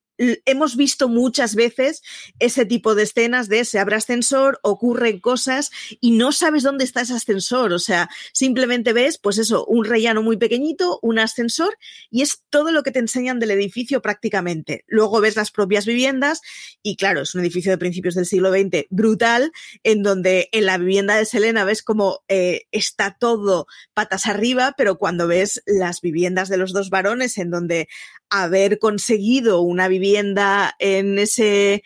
hemos 0.46 0.76
visto 0.76 1.08
muchas 1.08 1.56
veces 1.56 2.02
ese 2.40 2.66
tipo 2.66 2.94
de 2.94 3.04
escenas 3.04 3.48
de 3.48 3.66
se 3.66 3.80
abre 3.80 3.96
ascensor, 3.96 4.60
ocurren 4.64 5.20
cosas 5.20 5.72
y 6.02 6.12
no 6.12 6.32
sabes 6.32 6.64
dónde 6.64 6.84
está 6.84 7.02
ese 7.02 7.14
ascensor. 7.14 7.74
O 7.74 7.80
sea, 7.80 8.10
simplemente 8.34 8.94
ves, 8.94 9.18
pues 9.18 9.38
eso, 9.38 9.66
un 9.66 9.86
rellano 9.86 10.22
muy 10.22 10.38
pequeñito, 10.38 11.00
un 11.02 11.20
ascensor 11.20 11.78
y 12.12 12.22
es 12.22 12.44
todo 12.50 12.72
lo 12.72 12.84
que 12.84 12.92
te 12.92 13.00
enseñan 13.00 13.40
del 13.40 13.52
edificio 13.52 14.02
prácticamente. 14.02 14.84
Luego 14.88 15.22
ves 15.22 15.36
las 15.36 15.52
propias 15.52 15.86
viviendas 15.86 16.42
y 16.84 16.96
claro, 16.96 17.22
es 17.22 17.34
un 17.36 17.42
edificio 17.42 17.72
de 17.72 17.78
principios 17.78 18.16
del 18.16 18.26
siglo 18.26 18.52
XX 18.52 18.86
brutal, 18.90 19.52
en 19.84 20.04
donde 20.04 20.50
en 20.52 20.66
la 20.66 20.78
vivienda 20.78 21.16
de 21.16 21.26
Selena 21.26 21.64
ves 21.64 21.82
como 21.82 22.24
eh, 22.28 22.64
está 22.72 23.16
todo 23.20 23.68
patas 23.94 24.26
arriba, 24.26 24.74
pero 24.78 24.98
cuando 24.98 25.28
ves 25.28 25.64
las 25.66 26.02
viviendas 26.02 26.50
de 26.50 26.58
los 26.58 26.74
dos 26.74 26.90
varones, 26.90 27.38
en 27.38 27.50
donde 27.50 27.88
haber 28.30 28.80
conseguido 28.80 29.62
una 29.62 29.88
vivienda 29.88 30.76
en 30.80 31.20
ese 31.20 31.84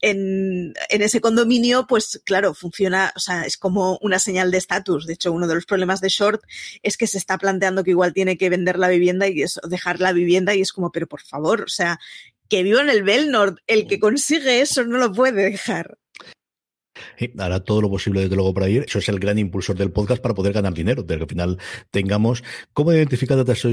en, 0.00 0.74
en, 0.90 1.02
ese 1.02 1.20
condominio, 1.20 1.86
pues 1.88 2.20
claro, 2.24 2.54
funciona, 2.54 3.12
o 3.16 3.20
sea, 3.20 3.42
es 3.42 3.56
como 3.56 3.98
una 4.00 4.18
señal 4.18 4.50
de 4.50 4.58
estatus. 4.58 5.06
De 5.06 5.14
hecho, 5.14 5.32
uno 5.32 5.48
de 5.48 5.56
los 5.56 5.66
problemas 5.66 6.00
de 6.00 6.08
Short 6.08 6.42
es 6.82 6.96
que 6.96 7.06
se 7.06 7.18
está 7.18 7.36
planteando 7.36 7.82
que 7.82 7.90
igual 7.90 8.12
tiene 8.12 8.38
que 8.38 8.50
vender 8.50 8.78
la 8.78 8.88
vivienda 8.88 9.26
y 9.26 9.42
eso, 9.42 9.60
dejar 9.68 10.00
la 10.00 10.12
vivienda 10.12 10.54
y 10.54 10.60
es 10.60 10.72
como, 10.72 10.92
pero 10.92 11.08
por 11.08 11.22
favor, 11.22 11.62
o 11.62 11.68
sea, 11.68 11.98
que 12.48 12.62
viva 12.62 12.80
en 12.80 12.90
el 12.90 13.02
Belnord, 13.02 13.58
el 13.66 13.86
que 13.86 13.98
consigue 13.98 14.60
eso 14.60 14.84
no 14.84 14.98
lo 14.98 15.12
puede 15.12 15.50
dejar. 15.50 15.98
Hará 17.38 17.60
todo 17.60 17.82
lo 17.82 17.90
posible 17.90 18.20
desde 18.22 18.36
luego 18.36 18.54
para 18.54 18.68
ir. 18.68 18.84
Eso 18.86 18.98
es 18.98 19.08
el 19.08 19.18
gran 19.18 19.38
impulsor 19.38 19.76
del 19.76 19.92
podcast 19.92 20.22
para 20.22 20.34
poder 20.34 20.52
ganar 20.52 20.74
dinero, 20.74 21.02
de 21.02 21.16
que 21.16 21.22
al 21.22 21.28
final 21.28 21.58
tengamos. 21.90 22.42
¿Cómo 22.72 22.92
identificada 22.92 23.44
te 23.44 23.52
has 23.52 23.66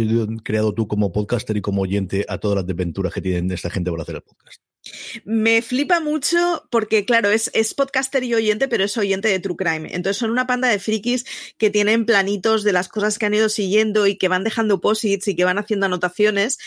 creado 0.44 0.74
tú 0.74 0.88
como 0.88 1.12
podcaster 1.12 1.58
y 1.58 1.62
como 1.62 1.82
oyente 1.82 2.26
a 2.28 2.38
todas 2.38 2.58
las 2.58 2.68
desventuras 2.68 3.14
que 3.14 3.22
tienen 3.22 3.52
esta 3.52 3.70
gente 3.70 3.92
para 3.92 4.04
hacer 4.04 4.16
el 4.16 4.22
podcast? 4.22 4.75
Me 5.24 5.62
flipa 5.62 6.00
mucho 6.00 6.68
porque, 6.70 7.06
claro, 7.06 7.30
es, 7.30 7.50
es, 7.54 7.74
podcaster 7.74 8.24
y 8.24 8.36
oyente, 8.36 8.68
pero 8.68 8.84
es 8.84 8.96
oyente 8.98 9.28
de 9.28 9.40
True 9.40 9.56
Crime. 9.56 9.90
Entonces 9.92 10.18
son 10.18 10.32
una 10.32 10.46
panda 10.46 10.68
de 10.68 10.80
frikis 10.80 11.26
que 11.58 11.70
tienen 11.70 12.06
planitos 12.06 12.64
de 12.64 12.72
las 12.72 12.88
cosas 12.88 13.18
que 13.18 13.26
han 13.26 13.34
ido 13.34 13.50
siguiendo 13.50 14.06
y 14.08 14.18
que 14.18 14.28
van 14.28 14.44
dejando 14.44 14.82
posits 14.82 15.28
y 15.28 15.36
que 15.36 15.44
van 15.44 15.58
haciendo 15.58 15.88
anotaciones, 15.88 16.60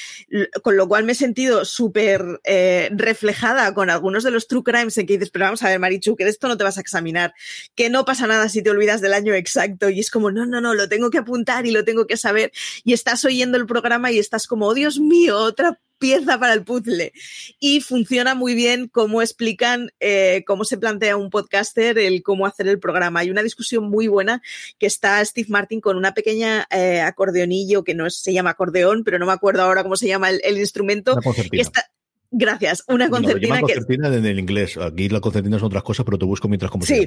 con 0.62 0.76
lo 0.76 0.88
cual 0.88 1.04
me 1.04 1.12
he 1.12 1.14
sentido 1.14 1.64
súper 1.64 2.40
eh, 2.44 2.90
reflejada 2.92 3.72
con 3.74 3.90
algunos 3.90 4.24
de 4.24 4.30
los 4.30 4.48
True 4.48 4.64
Crimes 4.64 4.98
en 4.98 5.06
que 5.06 5.14
dices, 5.14 5.30
pero 5.30 5.44
vamos 5.44 5.62
a 5.62 5.68
ver, 5.68 5.78
Marichu, 5.78 6.16
que 6.16 6.24
de 6.24 6.30
esto 6.30 6.48
no 6.48 6.56
te 6.56 6.64
vas 6.64 6.78
a 6.78 6.80
examinar, 6.80 7.34
que 7.74 7.88
no 7.90 8.04
pasa 8.04 8.26
nada 8.26 8.48
si 8.48 8.62
te 8.62 8.70
olvidas 8.70 9.00
del 9.00 9.14
año 9.14 9.34
exacto 9.34 9.90
y 9.90 10.00
es 10.00 10.10
como, 10.10 10.30
no, 10.30 10.44
no, 10.44 10.60
no, 10.60 10.74
lo 10.74 10.88
tengo 10.88 11.10
que 11.10 11.18
apuntar 11.18 11.66
y 11.66 11.70
lo 11.70 11.84
tengo 11.84 12.06
que 12.06 12.16
saber 12.16 12.52
y 12.84 12.92
estás 12.92 13.24
oyendo 13.24 13.58
el 13.58 13.66
programa 13.66 14.10
y 14.10 14.18
estás 14.18 14.46
como, 14.46 14.66
oh 14.66 14.74
Dios 14.74 14.98
mío, 14.98 15.38
otra 15.38 15.78
pieza 15.98 16.38
para 16.38 16.54
el 16.54 16.64
puzzle. 16.64 17.12
Y 17.58 17.80
funciona 17.80 18.34
muy 18.34 18.54
bien 18.54 18.88
cómo 18.88 19.22
explican 19.22 19.92
eh, 20.00 20.44
cómo 20.46 20.64
se 20.64 20.78
plantea 20.78 21.16
un 21.16 21.30
podcaster 21.30 21.98
el 21.98 22.22
cómo 22.22 22.46
hacer 22.46 22.68
el 22.68 22.78
programa. 22.78 23.20
Hay 23.20 23.30
una 23.30 23.42
discusión 23.42 23.88
muy 23.90 24.08
buena 24.08 24.42
que 24.78 24.86
está 24.86 25.24
Steve 25.24 25.48
Martin 25.50 25.80
con 25.80 25.96
una 25.96 26.14
pequeña 26.14 26.66
eh, 26.70 27.00
acordeonillo 27.00 27.84
que 27.84 27.94
no 27.94 28.08
se 28.10 28.32
llama 28.32 28.50
acordeón, 28.50 29.04
pero 29.04 29.18
no 29.18 29.26
me 29.26 29.32
acuerdo 29.32 29.62
ahora 29.62 29.82
cómo 29.82 29.96
se 29.96 30.08
llama 30.08 30.30
el, 30.30 30.58
instrumento. 30.58 31.18
Que 31.50 31.60
está, 31.60 31.84
Gracias, 32.30 32.84
una 32.88 33.08
concertina. 33.08 33.54
No, 33.54 33.60
concertina 33.62 34.08
en 34.14 34.26
el 34.26 34.38
inglés. 34.38 34.76
Aquí 34.76 35.08
la 35.08 35.20
concertina 35.20 35.58
son 35.58 35.68
otras 35.68 35.82
cosas, 35.82 36.04
pero 36.04 36.18
te 36.18 36.26
busco 36.26 36.46
mientras 36.46 36.70
como 36.70 36.84
sí. 36.84 37.06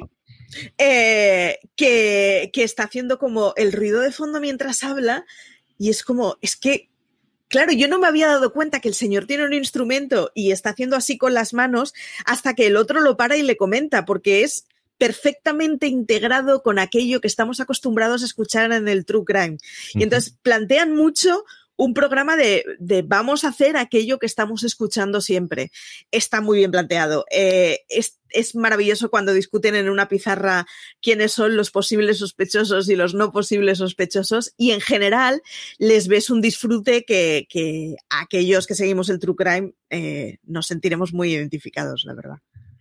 Eh, 0.77 1.59
que, 1.75 2.49
que 2.51 2.63
está 2.63 2.83
haciendo 2.83 3.19
como 3.19 3.53
el 3.55 3.71
ruido 3.71 4.01
de 4.01 4.11
fondo 4.11 4.41
mientras 4.41 4.83
habla 4.83 5.25
y 5.77 5.89
es 5.89 6.03
como, 6.03 6.37
es 6.41 6.55
que 6.55 6.90
Claro, 7.51 7.73
yo 7.73 7.89
no 7.89 7.99
me 7.99 8.07
había 8.07 8.27
dado 8.27 8.53
cuenta 8.53 8.79
que 8.79 8.87
el 8.87 8.95
señor 8.95 9.27
tiene 9.27 9.45
un 9.45 9.53
instrumento 9.53 10.31
y 10.33 10.51
está 10.51 10.69
haciendo 10.69 10.95
así 10.95 11.17
con 11.17 11.33
las 11.33 11.53
manos 11.53 11.93
hasta 12.25 12.53
que 12.53 12.67
el 12.67 12.77
otro 12.77 13.01
lo 13.01 13.17
para 13.17 13.35
y 13.35 13.43
le 13.43 13.57
comenta, 13.57 14.05
porque 14.05 14.43
es 14.43 14.65
perfectamente 14.97 15.87
integrado 15.87 16.63
con 16.63 16.79
aquello 16.79 17.19
que 17.19 17.27
estamos 17.27 17.59
acostumbrados 17.59 18.21
a 18.21 18.25
escuchar 18.25 18.71
en 18.71 18.87
el 18.87 19.03
True 19.03 19.25
Crime. 19.25 19.57
Y 19.93 20.03
entonces 20.03 20.37
plantean 20.41 20.95
mucho 20.95 21.43
un 21.83 21.95
programa 21.95 22.37
de, 22.37 22.63
vamos 23.07 23.43
a 23.43 23.47
hacer 23.47 23.75
aquello 23.75 24.19
que 24.19 24.27
estamos 24.27 24.63
escuchando 24.63 25.19
siempre. 25.19 25.71
Está 26.11 26.39
muy 26.39 26.59
bien 26.59 26.69
planteado. 26.69 27.25
Eh, 27.31 27.79
es, 27.89 28.19
maravilloso 28.53 29.09
cuando 29.09 29.33
discuten 29.33 29.73
en 29.73 29.89
una 29.89 30.07
pizarra 30.07 30.67
quiénes 31.01 31.31
son 31.31 31.57
los 31.57 31.71
posibles 31.71 32.19
sospechosos 32.19 32.87
y 32.87 32.95
los 32.95 33.15
no 33.15 33.31
posibles 33.31 33.79
sospechosos 33.79 34.53
y 34.57 34.71
en 34.71 34.79
general 34.79 35.41
les 35.79 36.07
ves 36.07 36.29
un 36.29 36.39
disfrute 36.39 37.03
que, 37.03 37.95
aquellos 38.09 38.67
que 38.67 38.75
seguimos 38.75 39.09
el 39.09 39.19
True 39.19 39.35
Crime 39.35 39.73
eh, 39.89 40.37
nos 40.43 40.67
sentiremos 40.67 41.13
muy 41.13 41.33
identificados, 41.33 42.03
la 42.05 42.13
verdad. 42.13 42.37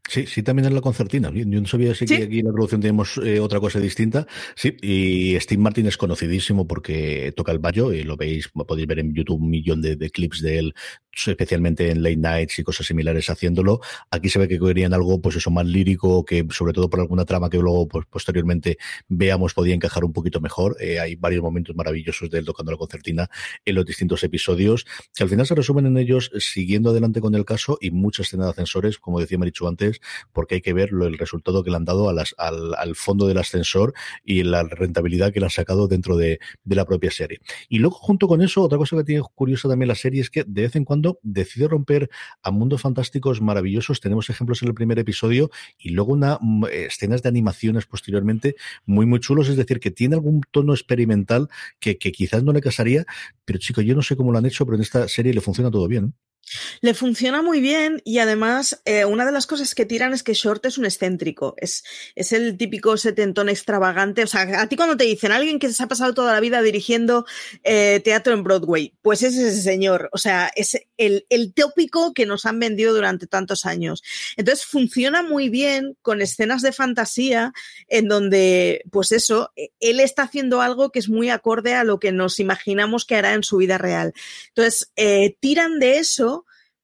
Sí, 0.08 0.26
sí, 0.26 0.42
también 0.42 0.66
es 0.66 0.72
la 0.72 0.80
concertina. 0.80 1.30
Yo 1.32 1.44
no 1.46 1.66
sabía 1.66 1.94
si 1.94 2.04
aquí 2.12 2.40
en 2.40 2.46
la 2.46 2.52
producción 2.52 2.80
tenemos 2.80 3.18
eh, 3.18 3.38
otra 3.38 3.60
cosa 3.60 3.78
distinta. 3.78 4.26
Sí, 4.56 4.76
y 4.82 5.38
Steve 5.38 5.62
Martin 5.62 5.86
es 5.86 5.96
conocidísimo 5.96 6.66
porque 6.66 7.32
toca 7.36 7.52
el 7.52 7.60
bayo 7.60 7.92
y 7.92 8.02
lo 8.02 8.16
veis, 8.16 8.48
podéis 8.48 8.88
ver 8.88 8.98
en 8.98 9.14
YouTube 9.14 9.40
un 9.40 9.50
millón 9.50 9.80
de, 9.82 9.96
clips 10.10 10.42
de 10.42 10.58
él, 10.58 10.74
especialmente 11.26 11.90
en 11.90 12.02
late 12.02 12.16
nights 12.16 12.58
y 12.58 12.64
cosas 12.64 12.86
similares 12.86 13.30
haciéndolo. 13.30 13.80
Aquí 14.10 14.28
se 14.28 14.40
ve 14.40 14.48
que 14.48 14.58
querían 14.58 14.94
algo, 14.94 15.20
pues 15.20 15.36
eso, 15.36 15.50
más 15.50 15.66
lírico, 15.66 16.24
que 16.24 16.44
sobre 16.50 16.72
todo 16.72 16.90
por 16.90 17.00
alguna 17.00 17.24
trama 17.24 17.48
que 17.48 17.58
luego, 17.58 17.86
pues 17.86 18.06
posteriormente 18.06 18.78
veamos 19.08 19.54
podía 19.54 19.74
encajar 19.74 20.04
un 20.04 20.12
poquito 20.12 20.40
mejor. 20.40 20.76
Eh, 20.80 20.98
hay 20.98 21.14
varios 21.14 21.42
momentos 21.42 21.76
maravillosos 21.76 22.30
de 22.30 22.38
él 22.38 22.44
tocando 22.44 22.72
la 22.72 22.78
concertina 22.78 23.30
en 23.64 23.74
los 23.76 23.86
distintos 23.86 24.24
episodios, 24.24 24.86
que 25.14 25.22
al 25.22 25.28
final 25.28 25.46
se 25.46 25.54
resumen 25.54 25.86
en 25.86 25.98
ellos 25.98 26.32
siguiendo 26.38 26.90
adelante 26.90 27.20
con 27.20 27.34
el 27.36 27.44
caso 27.44 27.78
y 27.80 27.90
muchas 27.90 28.26
escenas 28.26 28.46
de 28.46 28.50
ascensores, 28.50 28.98
como 28.98 29.20
decía 29.20 29.38
Marichu 29.38 29.68
antes, 29.68 29.99
porque 30.32 30.56
hay 30.56 30.60
que 30.60 30.72
ver 30.72 30.90
el 30.90 31.18
resultado 31.18 31.62
que 31.62 31.70
le 31.70 31.76
han 31.76 31.84
dado 31.84 32.08
al, 32.08 32.94
fondo 32.94 33.26
del 33.26 33.38
ascensor 33.38 33.94
y 34.24 34.42
la 34.42 34.62
rentabilidad 34.62 35.32
que 35.32 35.40
le 35.40 35.46
han 35.46 35.50
sacado 35.50 35.88
dentro 35.88 36.16
de, 36.16 36.38
la 36.64 36.84
propia 36.84 37.10
serie. 37.10 37.40
Y 37.68 37.78
luego, 37.78 37.96
junto 37.96 38.28
con 38.28 38.42
eso, 38.42 38.62
otra 38.62 38.78
cosa 38.78 38.96
que 38.96 39.04
tiene 39.04 39.22
curiosa 39.34 39.68
también 39.68 39.88
la 39.88 39.94
serie 39.94 40.20
es 40.20 40.30
que 40.30 40.44
de 40.46 40.62
vez 40.62 40.76
en 40.76 40.84
cuando 40.84 41.18
decide 41.22 41.68
romper 41.68 42.08
a 42.42 42.50
mundos 42.50 42.82
fantásticos 42.82 43.40
maravillosos. 43.40 44.00
Tenemos 44.00 44.30
ejemplos 44.30 44.62
en 44.62 44.68
el 44.68 44.74
primer 44.74 44.98
episodio 44.98 45.50
y 45.78 45.90
luego 45.90 46.12
una 46.12 46.38
mm, 46.40 46.66
escenas 46.72 47.22
de 47.22 47.28
animaciones 47.28 47.86
posteriormente 47.86 48.56
muy, 48.86 49.06
muy 49.06 49.20
chulos. 49.20 49.48
Es 49.48 49.56
decir, 49.56 49.80
que 49.80 49.90
tiene 49.90 50.14
algún 50.14 50.42
tono 50.50 50.72
experimental 50.72 51.48
que, 51.78 51.96
quizás 51.98 52.42
no 52.42 52.52
le 52.52 52.60
casaría, 52.60 53.04
pero 53.44 53.58
chico, 53.58 53.80
yo 53.80 53.94
no 53.94 54.02
sé 54.02 54.16
cómo 54.16 54.32
lo 54.32 54.38
han 54.38 54.46
hecho, 54.46 54.64
pero 54.64 54.76
en 54.76 54.82
esta 54.82 55.08
serie 55.08 55.34
le 55.34 55.40
funciona 55.40 55.70
todo 55.70 55.86
bien. 55.88 56.14
Le 56.80 56.94
funciona 56.94 57.42
muy 57.42 57.60
bien 57.60 58.00
y 58.04 58.18
además 58.18 58.80
eh, 58.84 59.04
una 59.04 59.26
de 59.26 59.32
las 59.32 59.46
cosas 59.46 59.74
que 59.74 59.86
tiran 59.86 60.12
es 60.12 60.22
que 60.22 60.34
Short 60.34 60.64
es 60.66 60.78
un 60.78 60.84
excéntrico, 60.84 61.54
es, 61.56 61.84
es 62.14 62.32
el 62.32 62.56
típico 62.56 62.96
setentón 62.96 63.48
extravagante. 63.48 64.24
O 64.24 64.26
sea, 64.26 64.60
a 64.60 64.68
ti 64.68 64.76
cuando 64.76 64.96
te 64.96 65.04
dicen 65.04 65.32
alguien 65.32 65.58
que 65.58 65.72
se 65.72 65.82
ha 65.82 65.88
pasado 65.88 66.14
toda 66.14 66.32
la 66.32 66.40
vida 66.40 66.62
dirigiendo 66.62 67.26
eh, 67.62 68.00
teatro 68.04 68.34
en 68.34 68.42
Broadway, 68.42 68.94
pues 69.02 69.22
es 69.22 69.36
ese 69.36 69.62
señor, 69.62 70.08
o 70.12 70.18
sea, 70.18 70.50
es 70.54 70.78
el, 70.96 71.26
el 71.28 71.52
tópico 71.54 72.12
que 72.12 72.26
nos 72.26 72.46
han 72.46 72.58
vendido 72.58 72.94
durante 72.94 73.26
tantos 73.26 73.66
años. 73.66 74.02
Entonces 74.36 74.64
funciona 74.64 75.22
muy 75.22 75.48
bien 75.48 75.96
con 76.02 76.22
escenas 76.22 76.62
de 76.62 76.72
fantasía 76.72 77.52
en 77.88 78.08
donde, 78.08 78.82
pues 78.90 79.12
eso, 79.12 79.52
e, 79.56 79.70
él 79.80 80.00
está 80.00 80.22
haciendo 80.22 80.60
algo 80.60 80.90
que 80.90 80.98
es 80.98 81.08
muy 81.08 81.30
acorde 81.30 81.74
a 81.74 81.84
lo 81.84 81.98
que 81.98 82.12
nos 82.12 82.40
imaginamos 82.40 83.04
que 83.04 83.16
hará 83.16 83.34
en 83.34 83.42
su 83.42 83.58
vida 83.58 83.78
real. 83.78 84.12
Entonces, 84.48 84.92
eh, 84.96 85.36
tiran 85.40 85.78
de 85.78 85.98
eso 85.98 86.39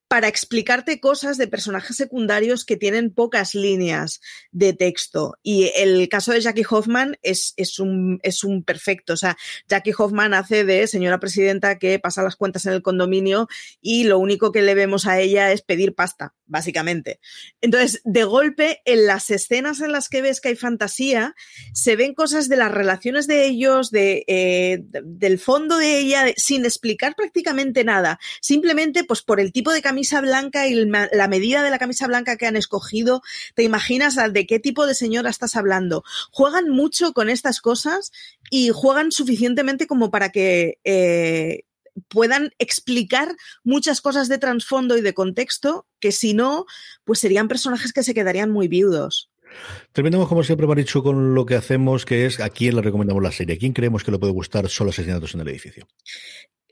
para 0.08 0.28
explicarte 0.28 1.00
cosas 1.00 1.36
de 1.36 1.48
personajes 1.48 1.96
secundarios 1.96 2.64
que 2.64 2.76
tienen 2.76 3.10
pocas 3.10 3.54
líneas 3.54 4.20
de 4.52 4.72
texto. 4.72 5.36
Y 5.42 5.72
el 5.76 6.08
caso 6.08 6.32
de 6.32 6.40
Jackie 6.40 6.66
Hoffman 6.68 7.18
es, 7.22 7.54
es, 7.56 7.80
un, 7.80 8.20
es 8.22 8.44
un 8.44 8.62
perfecto. 8.62 9.14
O 9.14 9.16
sea, 9.16 9.36
Jackie 9.68 9.94
Hoffman 9.96 10.34
hace 10.34 10.64
de 10.64 10.86
señora 10.86 11.18
presidenta 11.18 11.78
que 11.78 11.98
pasa 11.98 12.22
las 12.22 12.36
cuentas 12.36 12.66
en 12.66 12.74
el 12.74 12.82
condominio 12.82 13.48
y 13.80 14.04
lo 14.04 14.18
único 14.18 14.52
que 14.52 14.62
le 14.62 14.74
vemos 14.74 15.06
a 15.06 15.18
ella 15.18 15.50
es 15.50 15.62
pedir 15.62 15.94
pasta, 15.94 16.34
básicamente. 16.46 17.20
Entonces, 17.60 18.00
de 18.04 18.24
golpe, 18.24 18.82
en 18.84 19.06
las 19.06 19.30
escenas 19.30 19.80
en 19.80 19.92
las 19.92 20.08
que 20.08 20.22
ves 20.22 20.40
que 20.40 20.48
hay 20.48 20.56
fantasía, 20.56 21.34
se 21.72 21.96
ven 21.96 22.14
cosas 22.14 22.48
de 22.48 22.56
las 22.56 22.72
relaciones 22.72 23.26
de 23.26 23.46
ellos, 23.46 23.90
de, 23.90 24.24
eh, 24.26 24.82
del 25.04 25.38
fondo 25.38 25.78
de 25.78 25.98
ella, 25.98 26.26
sin 26.36 26.64
explicar 26.64 27.14
prácticamente 27.16 27.84
nada. 27.84 28.18
Simplemente, 28.40 29.04
pues 29.04 29.22
por 29.22 29.40
el 29.40 29.52
tipo 29.52 29.72
de 29.72 29.82
camisa 29.82 30.20
blanca 30.20 30.66
y 30.66 30.74
la 30.74 31.28
medida 31.28 31.62
de 31.62 31.70
la 31.70 31.78
camisa 31.78 32.06
blanca 32.06 32.36
que 32.36 32.46
han 32.46 32.56
escogido, 32.56 33.22
te 33.54 33.62
imaginas 33.62 34.16
de 34.32 34.46
qué 34.46 34.58
tipo 34.58 34.86
de 34.86 34.94
señora 34.94 35.30
estás 35.30 35.56
hablando. 35.56 36.04
Juegan 36.30 36.68
mucho 36.68 37.12
con 37.12 37.28
estas 37.28 37.60
cosas 37.60 38.12
y 38.50 38.70
juegan 38.70 39.12
suficientemente 39.12 39.86
como 39.86 40.10
para 40.10 40.30
que 40.30 40.78
eh, 40.84 41.64
puedan 42.08 42.52
explicar 42.58 43.36
muchas 43.64 44.00
cosas 44.00 44.28
de 44.28 44.38
trasfondo 44.38 44.96
y 44.96 45.00
de 45.00 45.14
contexto 45.14 45.86
que 46.00 46.12
si 46.12 46.34
no, 46.34 46.66
pues 47.04 47.18
serían 47.18 47.48
personajes 47.48 47.92
que 47.92 48.02
se 48.02 48.14
quedarían 48.14 48.50
muy 48.50 48.68
viudos. 48.68 49.30
Terminamos 49.92 50.28
como 50.28 50.42
siempre, 50.42 50.66
Marichu, 50.66 51.02
con 51.02 51.34
lo 51.34 51.46
que 51.46 51.54
hacemos, 51.54 52.04
que 52.04 52.26
es 52.26 52.40
a 52.40 52.50
quién 52.50 52.76
le 52.76 52.82
recomendamos 52.82 53.22
la 53.22 53.32
serie. 53.32 53.56
¿A 53.56 53.58
quién 53.58 53.72
creemos 53.72 54.04
que 54.04 54.10
le 54.10 54.18
puede 54.18 54.32
gustar 54.32 54.68
solo 54.68 54.90
asesinatos 54.90 55.34
en 55.34 55.40
el 55.40 55.48
edificio? 55.48 55.86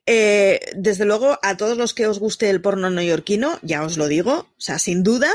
Eh, 0.06 0.60
desde 0.76 1.06
luego, 1.06 1.38
a 1.42 1.56
todos 1.56 1.78
los 1.78 1.94
que 1.94 2.06
os 2.06 2.18
guste 2.18 2.50
el 2.50 2.60
porno 2.60 2.90
neoyorquino, 2.90 3.58
ya 3.62 3.82
os 3.84 3.96
lo 3.96 4.06
digo, 4.06 4.32
o 4.32 4.60
sea, 4.60 4.78
sin 4.78 5.02
duda, 5.02 5.30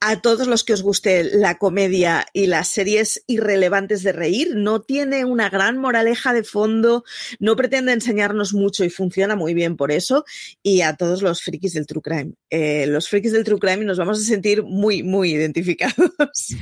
a 0.00 0.20
todos 0.20 0.48
los 0.48 0.64
que 0.64 0.72
os 0.72 0.82
guste 0.82 1.22
la 1.22 1.56
comedia 1.58 2.26
y 2.32 2.46
las 2.46 2.68
series 2.68 3.22
irrelevantes 3.28 4.02
de 4.02 4.12
reír, 4.12 4.56
no 4.56 4.80
tiene 4.80 5.24
una 5.24 5.50
gran 5.50 5.78
moraleja 5.78 6.32
de 6.32 6.42
fondo, 6.42 7.04
no 7.38 7.54
pretende 7.54 7.92
enseñarnos 7.92 8.54
mucho 8.54 8.84
y 8.84 8.90
funciona 8.90 9.36
muy 9.36 9.54
bien 9.54 9.76
por 9.76 9.92
eso. 9.92 10.24
Y 10.62 10.80
a 10.80 10.96
todos 10.96 11.22
los 11.22 11.42
frikis 11.42 11.74
del 11.74 11.86
True 11.86 12.02
Crime. 12.02 12.32
Eh, 12.50 12.86
los 12.88 13.08
frikis 13.08 13.32
del 13.32 13.44
True 13.44 13.60
Crime 13.60 13.84
nos 13.84 13.98
vamos 13.98 14.20
a 14.20 14.24
sentir 14.24 14.64
muy, 14.64 15.04
muy 15.04 15.32
identificados. 15.32 15.94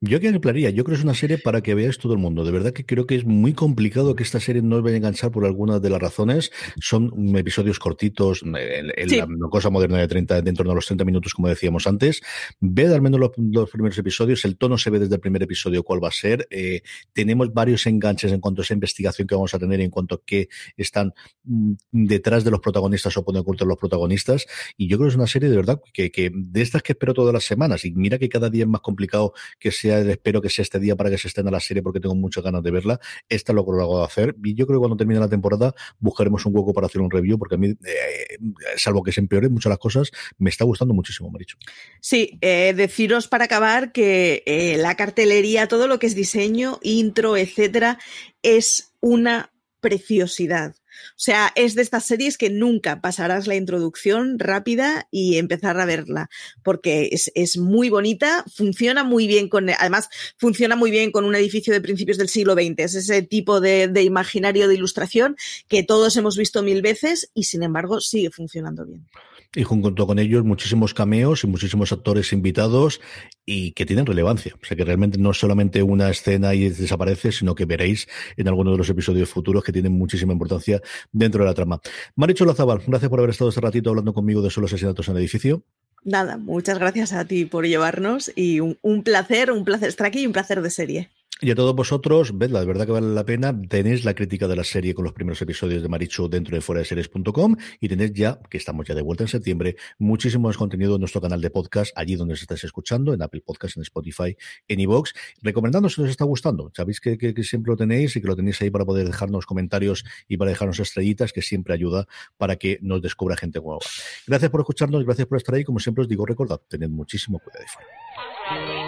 Yo 0.00 0.20
que 0.20 0.28
ampliaría, 0.28 0.70
yo 0.70 0.84
creo 0.84 0.94
que 0.94 1.00
es 1.00 1.04
una 1.04 1.14
serie 1.14 1.38
para 1.38 1.60
que 1.62 1.74
veáis 1.74 1.98
todo 1.98 2.12
el 2.12 2.18
mundo. 2.18 2.44
De 2.44 2.50
verdad 2.50 2.72
que 2.72 2.84
creo 2.84 3.06
que 3.06 3.16
es 3.16 3.24
muy 3.24 3.52
complicado 3.52 4.14
que 4.14 4.22
esta 4.22 4.40
serie 4.40 4.62
no 4.62 4.76
os 4.76 4.82
vaya 4.82 4.94
a 4.94 4.98
enganchar 4.98 5.30
por 5.30 5.44
algunas 5.44 5.80
de 5.80 5.90
las 5.90 6.00
razones. 6.00 6.50
Son 6.80 7.12
episodios 7.36 7.78
cortitos, 7.78 8.42
en, 8.42 8.86
la 8.86 9.48
cosa 9.50 9.70
moderna 9.70 9.98
de 9.98 10.08
30, 10.08 10.42
dentro 10.42 10.68
de 10.68 10.74
los 10.74 10.86
30 10.86 11.04
minutos, 11.04 11.34
como 11.34 11.48
decíamos 11.48 11.86
antes. 11.86 12.22
Ved 12.60 12.92
al 12.92 13.02
menos 13.02 13.20
los, 13.20 13.70
primeros 13.70 13.98
episodios, 13.98 14.44
el 14.44 14.56
tono 14.56 14.78
se 14.78 14.90
ve 14.90 14.98
desde 14.98 15.14
el 15.14 15.20
primer 15.20 15.42
episodio 15.42 15.82
cuál 15.82 16.02
va 16.02 16.08
a 16.08 16.12
ser. 16.12 16.46
Eh, 16.50 16.82
tenemos 17.12 17.52
varios 17.52 17.86
enganches 17.86 18.32
en 18.32 18.40
cuanto 18.40 18.62
a 18.62 18.64
esa 18.64 18.74
investigación 18.74 19.26
que 19.26 19.34
vamos 19.34 19.54
a 19.54 19.58
tener, 19.58 19.80
en 19.80 19.90
cuanto 19.90 20.16
a 20.16 20.20
qué 20.24 20.48
están 20.76 21.12
mm, 21.44 21.72
detrás 21.90 22.44
de 22.44 22.50
los 22.50 22.60
protagonistas 22.60 23.16
o 23.16 23.24
pueden 23.24 23.40
ocultar 23.40 23.66
los 23.66 23.78
protagonistas. 23.78 24.46
Y 24.76 24.88
yo 24.88 24.96
creo 24.96 25.08
que 25.08 25.12
es 25.12 25.16
una 25.16 25.26
serie 25.26 25.48
de 25.48 25.56
verdad 25.56 25.80
que, 25.92 26.10
que 26.10 26.30
de 26.32 26.62
estas 26.62 26.82
que 26.82 26.92
espero 26.92 27.14
todas 27.14 27.34
las 27.34 27.44
semanas. 27.44 27.84
Y 27.84 27.92
mira 27.92 28.18
que 28.18 28.28
cada 28.28 28.48
día 28.50 28.64
es 28.64 28.68
más 28.68 28.80
complicado 28.80 29.32
que 29.58 29.71
espero 29.80 30.40
que 30.40 30.48
sea 30.48 30.62
este 30.62 30.78
día 30.78 30.96
para 30.96 31.10
que 31.10 31.18
se 31.18 31.28
estén 31.28 31.48
a 31.48 31.50
la 31.50 31.60
serie 31.60 31.82
porque 31.82 32.00
tengo 32.00 32.14
muchas 32.14 32.44
ganas 32.44 32.62
de 32.62 32.70
verla. 32.70 33.00
Esta 33.28 33.52
lo 33.52 33.64
que 33.64 33.72
lo 33.72 33.82
hago 33.82 33.98
de 34.00 34.04
hacer. 34.04 34.36
Y 34.42 34.54
yo 34.54 34.66
creo 34.66 34.78
que 34.78 34.82
cuando 34.82 34.96
termine 34.96 35.20
la 35.20 35.28
temporada 35.28 35.74
buscaremos 35.98 36.44
un 36.46 36.56
hueco 36.56 36.72
para 36.72 36.86
hacer 36.86 37.00
un 37.00 37.10
review 37.10 37.38
porque 37.38 37.54
a 37.54 37.58
mí, 37.58 37.68
eh, 37.68 38.38
salvo 38.76 39.02
que 39.02 39.12
se 39.12 39.20
empeoren 39.20 39.52
muchas 39.52 39.70
las 39.70 39.78
cosas, 39.78 40.10
me 40.38 40.50
está 40.50 40.64
gustando 40.64 40.94
muchísimo, 40.94 41.30
Maricho. 41.30 41.56
Sí, 42.00 42.38
eh, 42.40 42.74
deciros 42.76 43.28
para 43.28 43.44
acabar 43.44 43.92
que 43.92 44.42
eh, 44.46 44.76
la 44.78 44.96
cartelería, 44.96 45.68
todo 45.68 45.88
lo 45.88 45.98
que 45.98 46.06
es 46.06 46.14
diseño, 46.14 46.78
intro, 46.82 47.36
etcétera, 47.36 47.98
es 48.42 48.94
una 49.00 49.52
preciosidad. 49.80 50.74
O 51.10 51.18
sea, 51.24 51.52
es 51.54 51.74
de 51.74 51.82
estas 51.82 52.04
series 52.04 52.38
que 52.38 52.50
nunca 52.50 53.00
pasarás 53.00 53.46
la 53.46 53.54
introducción 53.54 54.38
rápida 54.38 55.08
y 55.10 55.36
empezar 55.36 55.78
a 55.78 55.86
verla, 55.86 56.30
porque 56.62 57.10
es, 57.12 57.56
muy 57.56 57.90
bonita, 57.90 58.44
funciona 58.52 59.04
muy 59.04 59.26
bien 59.26 59.48
con, 59.48 59.68
además, 59.70 60.08
funciona 60.36 60.76
muy 60.76 60.90
bien 60.90 61.12
con 61.12 61.24
un 61.24 61.34
edificio 61.34 61.72
de 61.72 61.80
principios 61.80 62.18
del 62.18 62.28
siglo 62.28 62.54
XX. 62.54 62.78
Es 62.78 62.94
ese 62.94 63.22
tipo 63.22 63.60
de, 63.60 63.88
de 63.88 64.02
imaginario 64.02 64.68
de 64.68 64.74
ilustración 64.74 65.36
que 65.68 65.82
todos 65.82 66.16
hemos 66.16 66.36
visto 66.36 66.62
mil 66.62 66.82
veces 66.82 67.30
y 67.34 67.44
sin 67.44 67.62
embargo 67.62 68.00
sigue 68.00 68.30
funcionando 68.30 68.84
bien. 68.84 69.06
Y 69.54 69.64
junto 69.64 70.06
con 70.06 70.18
ellos 70.18 70.44
muchísimos 70.44 70.94
cameos 70.94 71.44
y 71.44 71.46
muchísimos 71.46 71.92
actores 71.92 72.32
invitados 72.32 73.00
y 73.44 73.72
que 73.72 73.84
tienen 73.84 74.06
relevancia. 74.06 74.54
O 74.60 74.64
sea 74.64 74.76
que 74.76 74.84
realmente 74.84 75.18
no 75.18 75.32
es 75.32 75.38
solamente 75.38 75.82
una 75.82 76.08
escena 76.08 76.54
y 76.54 76.70
desaparece, 76.70 77.32
sino 77.32 77.54
que 77.54 77.66
veréis 77.66 78.08
en 78.36 78.48
alguno 78.48 78.72
de 78.72 78.78
los 78.78 78.88
episodios 78.88 79.28
futuros 79.28 79.62
que 79.62 79.72
tienen 79.72 79.92
muchísima 79.92 80.32
importancia 80.32 80.80
dentro 81.12 81.44
de 81.44 81.50
la 81.50 81.54
trama. 81.54 81.80
Maricho 82.16 82.46
Lazabal, 82.46 82.82
gracias 82.86 83.10
por 83.10 83.18
haber 83.18 83.30
estado 83.30 83.50
este 83.50 83.60
ratito 83.60 83.90
hablando 83.90 84.14
conmigo 84.14 84.40
de 84.40 84.48
solo 84.50 84.66
asesinatos 84.66 85.08
en 85.08 85.16
edificio. 85.18 85.62
Nada, 86.04 86.36
muchas 86.38 86.78
gracias 86.78 87.12
a 87.12 87.26
ti 87.26 87.44
por 87.44 87.66
llevarnos 87.66 88.32
y 88.34 88.60
un 88.60 89.02
placer, 89.04 89.52
un 89.52 89.64
placer 89.64 89.88
estar 89.88 90.06
aquí 90.06 90.22
y 90.22 90.26
un 90.26 90.32
placer 90.32 90.62
de 90.62 90.70
serie. 90.70 91.10
Y 91.44 91.50
a 91.50 91.56
todos 91.56 91.74
vosotros, 91.74 92.38
vedla, 92.38 92.60
de 92.60 92.66
verdad 92.66 92.86
que 92.86 92.92
vale 92.92 93.08
la 93.08 93.24
pena. 93.24 93.52
Tenéis 93.68 94.04
la 94.04 94.14
crítica 94.14 94.46
de 94.46 94.54
la 94.54 94.62
serie 94.62 94.94
con 94.94 95.02
los 95.02 95.12
primeros 95.12 95.42
episodios 95.42 95.82
de 95.82 95.88
Marichu 95.88 96.28
dentro 96.28 96.54
de 96.54 96.60
fuera 96.60 96.78
de 96.78 96.84
series.com 96.84 97.56
y 97.80 97.88
tenéis 97.88 98.12
ya, 98.12 98.38
que 98.48 98.58
estamos 98.58 98.86
ya 98.86 98.94
de 98.94 99.02
vuelta 99.02 99.24
en 99.24 99.28
septiembre, 99.28 99.74
muchísimo 99.98 100.46
más 100.46 100.56
contenido 100.56 100.94
en 100.94 101.00
nuestro 101.00 101.20
canal 101.20 101.40
de 101.40 101.50
podcast, 101.50 101.92
allí 101.96 102.14
donde 102.14 102.34
os 102.34 102.42
estáis 102.42 102.62
escuchando, 102.62 103.12
en 103.12 103.22
Apple 103.22 103.42
Podcast, 103.44 103.76
en 103.76 103.82
Spotify, 103.82 104.36
en 104.68 104.78
iVoox. 104.78 105.14
Recomendando 105.42 105.88
si 105.88 106.00
os 106.02 106.10
está 106.10 106.24
gustando. 106.24 106.70
Sabéis 106.76 107.00
que, 107.00 107.34
siempre 107.42 107.72
lo 107.72 107.76
tenéis 107.76 108.14
y 108.14 108.20
que 108.20 108.28
lo 108.28 108.36
tenéis 108.36 108.62
ahí 108.62 108.70
para 108.70 108.84
poder 108.84 109.08
dejarnos 109.08 109.44
comentarios 109.44 110.04
y 110.28 110.36
para 110.36 110.52
dejarnos 110.52 110.78
estrellitas, 110.78 111.32
que 111.32 111.42
siempre 111.42 111.74
ayuda 111.74 112.06
para 112.36 112.54
que 112.54 112.78
nos 112.82 113.02
descubra 113.02 113.36
gente 113.36 113.58
nueva. 113.58 113.80
Gracias 114.28 114.48
por 114.48 114.60
escucharnos, 114.60 115.04
gracias 115.04 115.26
por 115.26 115.38
estar 115.38 115.56
ahí. 115.56 115.64
Como 115.64 115.80
siempre 115.80 116.02
os 116.02 116.08
digo, 116.08 116.24
recordad, 116.24 116.60
tened 116.68 116.88
muchísimo 116.88 117.40
cuidado 117.40 118.81